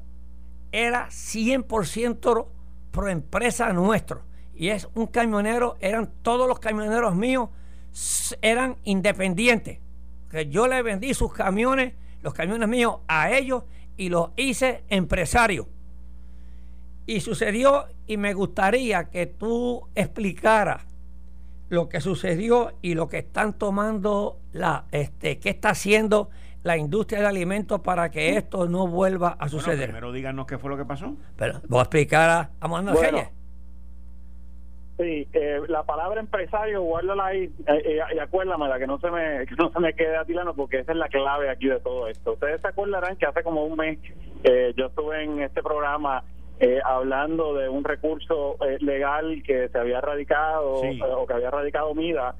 [0.72, 2.47] era 100%
[2.91, 4.22] pro empresa nuestro.
[4.55, 7.49] Y es un camionero, eran todos los camioneros míos,
[8.43, 9.78] eran independientes.
[10.30, 13.64] Que yo le vendí sus camiones, los camiones míos a ellos
[13.97, 15.66] y los hice empresarios.
[17.07, 20.84] Y sucedió, y me gustaría que tú explicaras
[21.68, 26.30] lo que sucedió y lo que están tomando la este qué está haciendo
[26.64, 29.84] la industria de alimentos para que esto no vuelva a Bueno, suceder.
[29.91, 31.14] primero díganos qué fue lo que pasó.
[31.36, 33.30] Pero voy a explicar a, a Manuel Bueno.
[35.01, 39.46] Sí, eh, la palabra empresario, guárdala ahí eh, eh, y acuérdamela, que no se me
[39.48, 42.07] que no se me quede a Tilano, porque esa es la clave aquí de todo
[42.07, 42.32] esto.
[42.34, 43.98] Ustedes se acordarán que hace como un mes
[44.44, 46.22] eh, yo estuve en este programa
[46.59, 51.01] eh, hablando de un recurso eh, legal que se había radicado Sí.
[51.03, 52.34] o que había radicado MIDA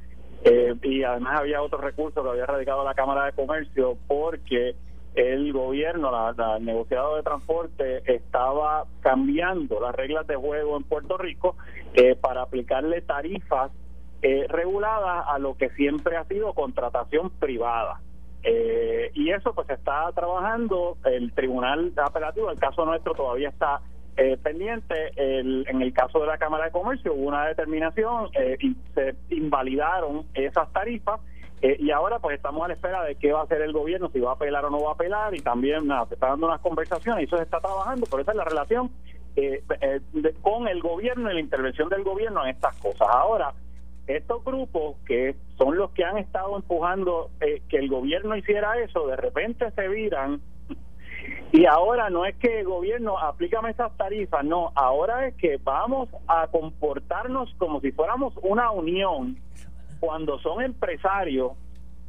[0.45, 4.75] eh, y además había otro recurso que había radicado la Cámara de Comercio porque
[5.15, 10.85] el gobierno, la, la- el negociado de transporte, estaba cambiando las reglas de juego en
[10.85, 11.57] Puerto Rico
[11.95, 13.73] eh, para aplicarle tarifas
[14.23, 18.01] eh, reguladas a lo que siempre ha sido contratación privada.
[18.43, 23.81] Eh, y eso pues está trabajando, el Tribunal Apelativo, el caso nuestro todavía está
[24.17, 28.57] eh, pendiente, el- en el caso de la Cámara de Comercio hubo una determinación eh,
[28.61, 31.21] y se invalidaron esas tarifas
[31.63, 34.11] eh, y ahora pues estamos a la espera de qué va a hacer el gobierno,
[34.11, 36.47] si va a apelar o no va a apelar y también nada, se está dando
[36.47, 38.91] unas conversaciones y eso se está trabajando, pero esa es la relación
[39.37, 40.01] eh, eh,
[40.43, 43.09] con el gobierno y la intervención del gobierno en estas cosas.
[43.11, 43.53] Ahora,
[44.07, 49.07] estos grupos que son los que han estado empujando eh, que el gobierno hiciera eso,
[49.07, 50.41] de repente se viran
[51.53, 56.09] y ahora no es que el gobierno aplícame esas tarifas, no, ahora es que vamos
[56.27, 59.37] a comportarnos como si fuéramos una unión
[60.01, 61.53] cuando son empresarios,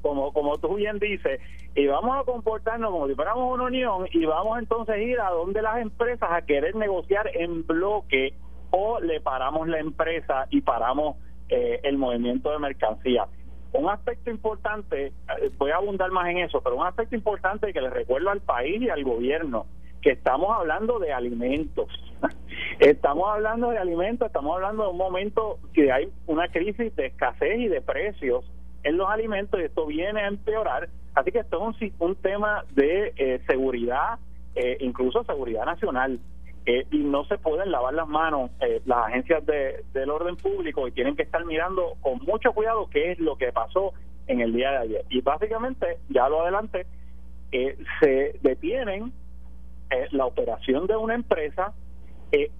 [0.02, 1.40] como, como tú bien dices,
[1.76, 5.30] y vamos a comportarnos como si fuéramos una unión y vamos entonces a ir a
[5.30, 8.34] donde las empresas a querer negociar en bloque
[8.72, 11.18] o le paramos la empresa y paramos
[11.50, 13.28] eh, el movimiento de mercancía.
[13.74, 15.14] Un aspecto importante, eh,
[15.58, 18.82] voy a abundar más en eso, pero un aspecto importante que le recuerdo al país
[18.82, 19.66] y al gobierno,
[20.02, 21.88] que estamos hablando de alimentos.
[22.80, 27.60] Estamos hablando de alimentos, estamos hablando de un momento que hay una crisis de escasez
[27.60, 28.44] y de precios
[28.84, 30.90] en los alimentos y esto viene a empeorar.
[31.14, 34.20] Así que esto es un, tema de eh, seguridad,
[34.56, 36.20] eh, incluso seguridad nacional.
[36.66, 38.52] Eh, y no se pueden lavar las manos
[38.86, 43.12] las agencias de, del orden público y tienen que estar mirando con mucho cuidado qué
[43.12, 43.94] es lo que pasó
[44.28, 45.06] en el día de ayer.
[45.10, 46.86] Y básicamente, ya lo adelante,
[48.00, 49.12] se detienen
[50.12, 51.74] la operación de una empresa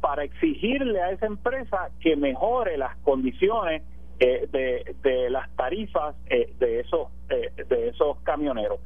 [0.02, 3.84] para exigirle a esa empresa que mejore las condiciones
[4.24, 8.80] eh, de, las tarifas eh, de esos eh, de esos camioneros.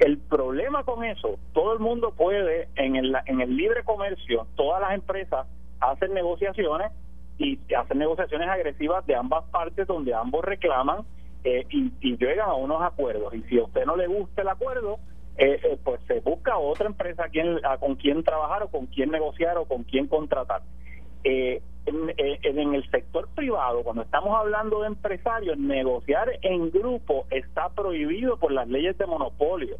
[0.00, 4.80] El problema con eso, todo el mundo puede en el, en el libre comercio, todas
[4.80, 5.46] las empresas
[5.80, 6.90] hacen negociaciones
[7.36, 11.02] y hacen negociaciones agresivas de ambas partes donde ambos reclaman
[11.44, 13.34] y, y, llegan a unos acuerdos.
[13.34, 15.00] Y si a usted no le gusta el acuerdo,
[15.84, 19.66] pues se busca otra empresa a quien, con quien trabajar o con quien negociar o
[19.66, 20.62] con quien contratar.
[21.24, 27.70] Eh, eh, en, el sector privado, cuando estamos hablando de empresarios, negociar en grupo está
[27.70, 29.76] prohibido por las leyes de monopolio.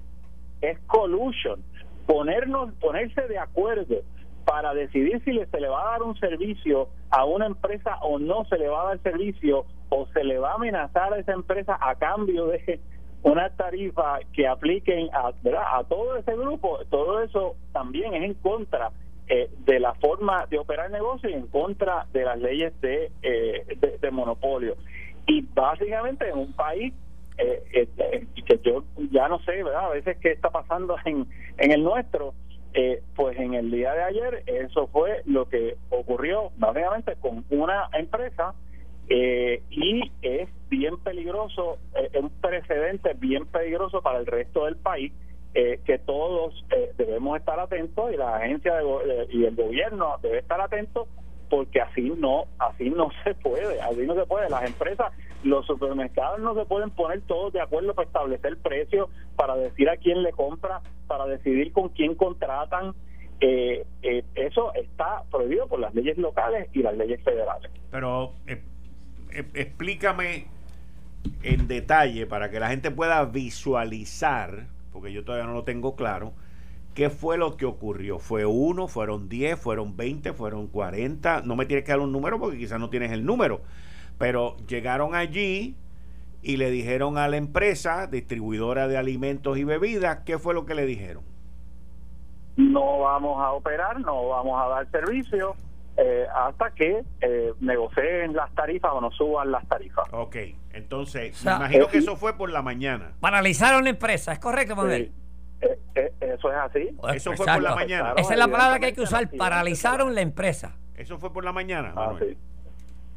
[0.61, 1.63] Es collusion.
[2.07, 3.97] Ponernos, ponerse de acuerdo
[4.47, 8.47] para decidir si se le va a dar un servicio a una empresa o no
[8.47, 11.77] se le va a dar servicio o se le va a amenazar a esa empresa
[11.79, 12.81] a cambio de
[13.23, 15.33] una tarifa que apliquen a,
[15.79, 18.91] a todo ese grupo, todo eso también es en contra
[19.29, 23.99] eh, de la forma de operar negocio y en contra de las leyes de, eh,
[24.01, 24.77] de, monopolio.
[25.27, 26.95] Y básicamente en un país
[27.37, 29.87] eh, eh, que yo ya no sé, ¿verdad?
[29.87, 31.27] A veces qué está pasando en,
[31.59, 32.35] en el nuestro,
[33.17, 38.55] pues en el día de ayer eso fue lo que ocurrió básicamente con una empresa
[39.11, 45.13] y es bien peligroso, es un precedente bien peligroso para el resto del país
[45.55, 50.39] eh, que todos eh, debemos estar atentos y la agencia de, y el gobierno debe
[50.41, 51.09] estar atentos
[51.49, 54.51] porque así no así no se puede así no se puede.
[54.51, 55.11] Las empresas
[55.43, 59.97] los supermercados no se pueden poner todos de acuerdo para establecer precios para decir a
[59.97, 62.93] quién le compra para decidir con quién contratan.
[63.41, 63.87] Eh,
[64.35, 67.71] eso está prohibido por las leyes locales y las leyes federales.
[67.91, 68.35] Pero
[69.31, 70.47] explícame
[71.43, 74.67] en detalle para que la gente pueda visualizar
[74.99, 76.33] porque yo todavía no lo tengo claro,
[76.95, 78.19] ¿qué fue lo que ocurrió?
[78.19, 81.43] ¿Fue uno, fueron 10, fueron 20, fueron 40?
[81.43, 83.61] No me tienes que dar un número porque quizás no tienes el número,
[84.19, 85.77] pero llegaron allí
[86.43, 90.75] y le dijeron a la empresa distribuidora de alimentos y bebidas, ¿qué fue lo que
[90.75, 91.23] le dijeron?
[92.57, 95.55] No vamos a operar, no vamos a dar servicio
[96.01, 100.07] eh, hasta que eh, negocien las tarifas o no suban las tarifas.
[100.13, 100.37] Ok,
[100.73, 103.15] entonces, me imagino que eso fue por la mañana.
[103.19, 105.13] Paralizaron la empresa, ¿es correcto, Manuel?
[105.61, 106.97] Eh, eso es así.
[107.15, 108.15] Eso fue por la mañana.
[108.17, 110.77] Esa es la palabra que hay que usar, paralizaron la empresa.
[110.95, 111.93] Eso fue por la mañana.
[111.97, 112.39] Ah, sí.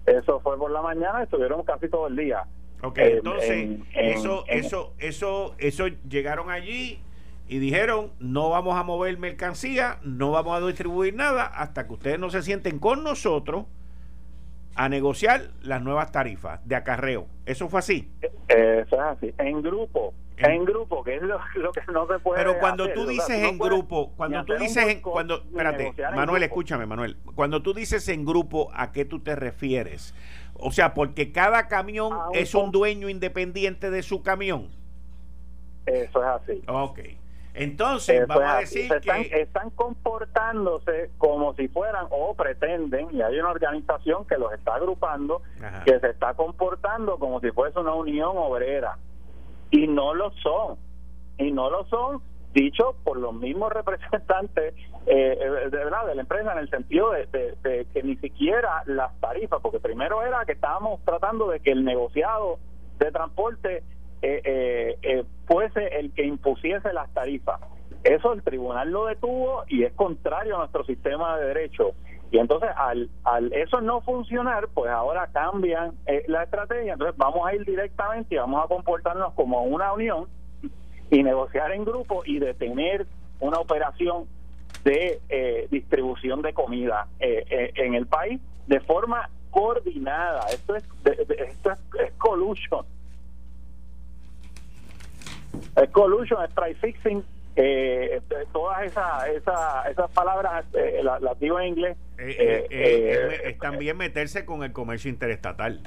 [0.07, 2.43] Eso fue por la mañana, estuvieron casi todo el día.
[2.81, 6.99] Ok, entonces, eso, eso, eso, eso llegaron allí
[7.51, 12.17] y dijeron no vamos a mover mercancía, no vamos a distribuir nada hasta que ustedes
[12.17, 13.65] no se sienten con nosotros
[14.75, 17.27] a negociar las nuevas tarifas de acarreo.
[17.45, 18.09] ¿Eso fue así?
[18.47, 20.13] Eso es así, en grupo.
[20.37, 21.37] En, grupo, que es lo,
[21.73, 25.43] que no se puede Pero cuando tú dices en grupo, cuando tú dices en, cuando,
[25.43, 30.15] espérate, Manuel, escúchame, Manuel, cuando tú dices en grupo, ¿a qué tú te refieres?
[30.53, 34.69] O sea, porque cada camión es un dueño independiente de su camión.
[35.85, 36.63] Eso es así.
[36.67, 36.99] Ok.
[37.53, 39.41] Entonces, vamos a decir que...
[39.41, 45.41] Están, comportándose como si fueran o pretenden, y hay una organización que los está agrupando,
[45.85, 48.97] que se está comportando como si fuese una unión obrera.
[49.69, 50.77] Y no lo son.
[51.37, 52.21] Y no lo son,
[52.53, 54.73] dicho por los mismos representantes
[55.07, 55.37] eh,
[55.71, 59.79] de verdad de la empresa en el sentido de, que ni siquiera las tarifas porque
[59.79, 62.59] primero era que estábamos tratando de que el negociado
[62.99, 63.83] de transporte
[64.21, 67.59] eh, eh, eh, fuese el que impusiese las tarifas.
[68.03, 71.93] Eso el tribunal lo detuvo y es contrario a nuestro sistema de derecho.
[72.31, 76.93] Y entonces, al, al eso no funcionar, pues ahora cambian eh, la estrategia.
[76.93, 80.27] Entonces, vamos a ir directamente y vamos a comportarnos como una unión
[81.09, 83.05] y negociar en grupo y detener
[83.41, 84.27] una operación
[84.85, 90.45] de eh, distribución de comida eh, en el país de forma coordinada.
[90.53, 90.85] Esto es,
[91.37, 92.85] esto es, collusion.
[95.75, 97.23] Es collusion, es price fixing.
[97.57, 98.21] Eh,
[98.53, 101.97] todas esas esa, esas palabras eh, las, digo en inglés.
[102.17, 105.81] Eh, es también meterse con el comercio interestatal.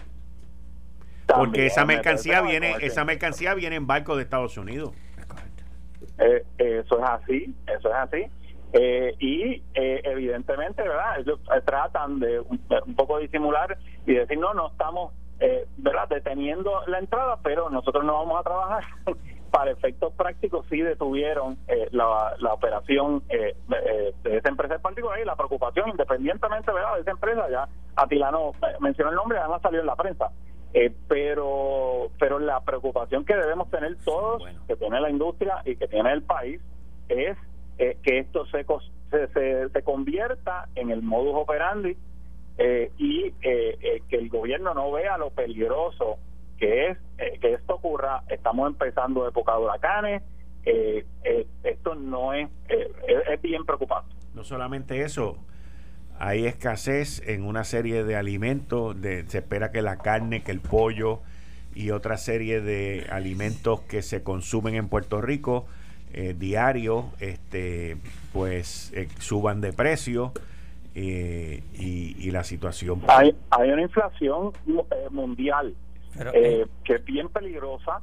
[1.27, 4.93] Porque esa mercancía viene esa mercancía viene en barco de Estados Unidos.
[6.59, 8.31] eso es así, eso es así.
[8.77, 11.21] Eh, y eh, evidentemente, ¿verdad?
[11.21, 12.59] Ellos eh, tratan de un,
[12.97, 15.13] poco disimular y decir, no, no estamos,
[15.77, 16.09] ¿verdad?
[16.09, 18.85] Deteniendo la entrada, pero nosotros no vamos a trabajar.
[19.55, 21.57] Para efectos prácticos, sí detuvieron
[21.93, 23.55] la, la, operación de
[24.25, 26.97] esa empresa en particular y la preocupación, independientemente, ¿verdad?
[26.97, 28.51] De esa empresa, ya Atilano
[28.81, 30.33] mencionó el nombre, además salió en la prensa.
[31.07, 36.13] pero pero la preocupación que debemos tener todos, que tiene la industria y que tiene
[36.13, 36.61] el país,
[37.09, 37.37] es
[37.79, 38.65] eh, que esto se,
[39.33, 41.97] se, se, convierta en el modus operandi
[42.57, 46.19] eh, y eh, que el gobierno no vea lo peligroso
[46.59, 46.99] que es
[47.41, 48.23] que esto ocurra.
[48.29, 50.23] Estamos empezando época de huracanes.
[51.63, 54.15] esto no es, es, bien preocupante.
[54.35, 55.39] No solamente eso,
[56.19, 59.01] hay escasez en una serie de alimentos.
[59.01, 61.21] De, se espera que la carne, que el pollo
[61.75, 65.67] y otra serie de alimentos que se consumen en Puerto Rico
[66.13, 67.97] eh, diario este
[68.33, 70.33] pues eh, suban de precio
[70.95, 74.53] eh, y, la situación hay, hay una inflación
[75.11, 75.75] mundial
[76.85, 78.01] que es bien peligrosa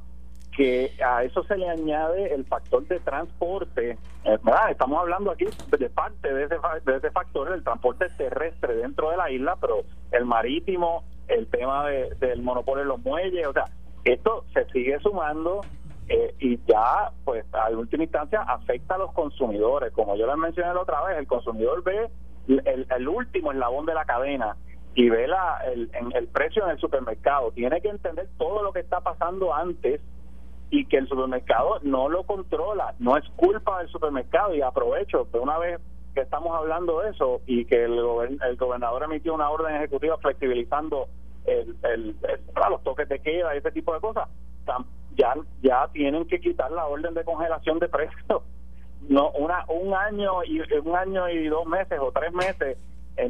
[0.54, 4.70] que a eso se le añade el factor de transporte ¿verdad?
[4.70, 5.46] estamos hablando aquí
[5.78, 9.82] de parte de ese, de ese factor el transporte terrestre dentro de la isla pero
[10.10, 13.64] el marítimo el tema del monopolio de los muelles o sea
[14.04, 15.62] esto se sigue sumando
[16.08, 19.92] eh, y ya, pues, a última instancia afecta a los consumidores.
[19.92, 22.10] Como yo les mencioné la otra vez, el consumidor ve
[22.48, 24.56] el, el último eslabón de la cadena
[24.94, 27.50] y ve la, el, el precio en el supermercado.
[27.52, 30.00] Tiene que entender todo lo que está pasando antes
[30.70, 32.94] y que el supermercado no lo controla.
[32.98, 34.54] No es culpa del supermercado.
[34.54, 35.80] Y aprovecho de una vez
[36.14, 37.98] que estamos hablando de eso y que el,
[38.46, 41.08] el gobernador emitió una orden ejecutiva flexibilizando
[41.44, 42.16] el, el,
[42.70, 44.28] los toques de queda y ese tipo de cosas
[45.16, 48.42] ya ya tienen que quitar la orden de congelación de precios
[49.08, 52.78] no una un año y un año y dos meses o tres meses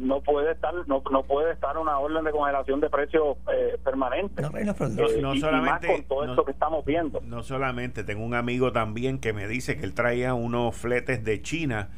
[0.01, 4.41] no puede estar no, no puede estar una orden de congelación de precios eh, permanente.
[4.41, 7.21] No, eh, solamente con todo esto que estamos viendo.
[7.21, 11.41] no solamente tengo un amigo también que me dice que él traía unos fletes de
[11.41, 11.89] China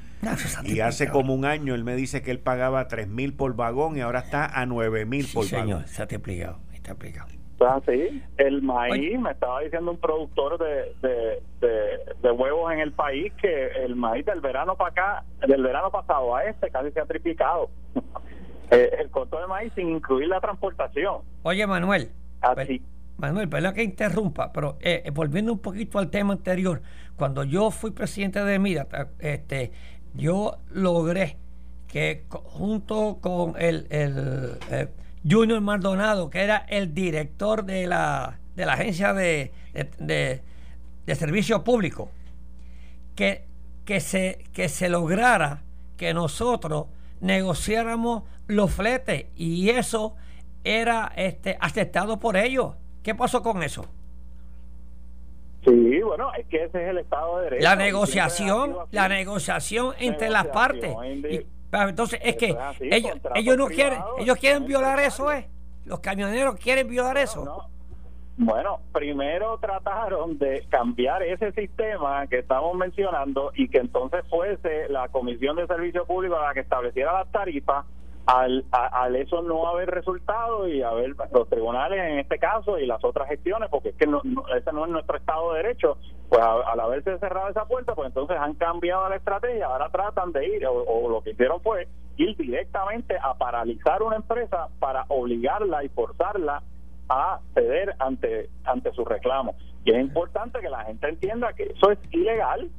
[0.64, 3.98] y hace como un año él me dice que él pagaba tres mil por vagón
[3.98, 5.84] y ahora está a nueve mil por señor, vagón.
[5.86, 6.96] está explicado, está
[7.60, 13.68] Así, el maíz, me estaba diciendo un productor de, de, huevos en el país que
[13.84, 17.70] el maíz del verano para acá, del verano pasado a este casi se ha triplicado.
[18.72, 21.22] Eh, el costo de maíz sin incluir la transportación.
[21.44, 22.10] Oye, Manuel.
[22.42, 22.82] Así.
[23.18, 26.82] Manuel, perdón que interrumpa, pero eh, volviendo un poquito al tema anterior,
[27.16, 28.88] cuando yo fui presidente de MIDA,
[29.20, 29.72] este,
[30.16, 31.38] yo logré
[31.88, 34.88] que junto con el, el eh,
[35.28, 39.52] Junior Maldonado, que era el director de la, de la agencia de,
[39.98, 42.10] de, servicio público,
[43.16, 43.46] que,
[43.86, 45.64] que, se, que se lograra
[45.98, 46.88] que nosotros
[47.22, 50.16] negociáramos los fletes y eso
[50.64, 52.76] era este, aceptado por ellos.
[53.02, 53.86] ¿Qué pasó con eso?
[55.64, 57.64] Sí, bueno, es que ese es el Estado de Derecho.
[57.64, 60.96] La negociación, la negociación entre las partes.
[61.72, 65.50] Entonces es que ellos, ellos no quieren, ellos quieren violar eso, ¿eh?
[65.86, 67.68] Los camioneros quieren violar eso.
[68.38, 75.08] Bueno, primero trataron de cambiar ese sistema que estamos mencionando y que entonces fuese la
[75.08, 77.86] Comisión de Servicio Público la que estableciera las tarifas
[78.26, 83.04] al, al eso no haber resultado y haber los tribunales en este caso y las
[83.04, 84.22] otras gestiones, porque es que no,
[84.58, 85.98] ese no es nuestro Estado de Derecho,
[86.36, 90.46] pues al haberse cerrado esa puerta, pues entonces han cambiado la estrategia, ahora tratan de
[90.46, 95.90] ir, o, lo que hicieron fue ir directamente a paralizar una empresa para obligarla y
[95.90, 96.62] forzarla
[97.08, 99.56] a ceder ante, ante su reclamo.
[99.86, 102.70] Y es importante que la gente entienda que eso es ilegal,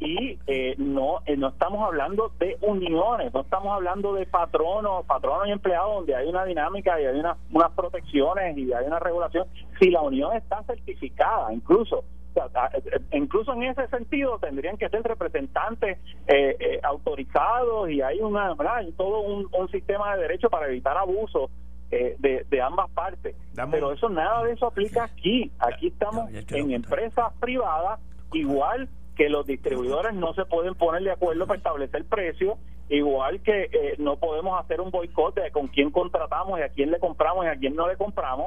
[0.00, 5.46] y eh, no eh, no estamos hablando de uniones, no estamos hablando de patronos, patronos
[5.48, 9.46] y empleados donde hay una dinámica y hay unas protecciones y hay una regulación.
[9.80, 12.04] Si la unión está certificada, incluso
[13.12, 18.92] incluso en ese sentido tendrían que ser representantes eh, eh, autorizados y hay una hay
[18.92, 21.50] todo un, sistema de derecho para evitar abusos
[21.90, 23.34] eh, de, ambas partes.
[23.70, 25.50] Pero eso nada de eso aplica aquí.
[25.58, 28.00] Aquí estamos en empresas privadas
[28.32, 32.58] igual que los distribuidores no se pueden poner de acuerdo para establecer precios
[32.88, 36.90] igual que eh, no podemos hacer un boicot de con quién contratamos y a quién
[36.90, 38.46] le compramos y a quién no le compramos.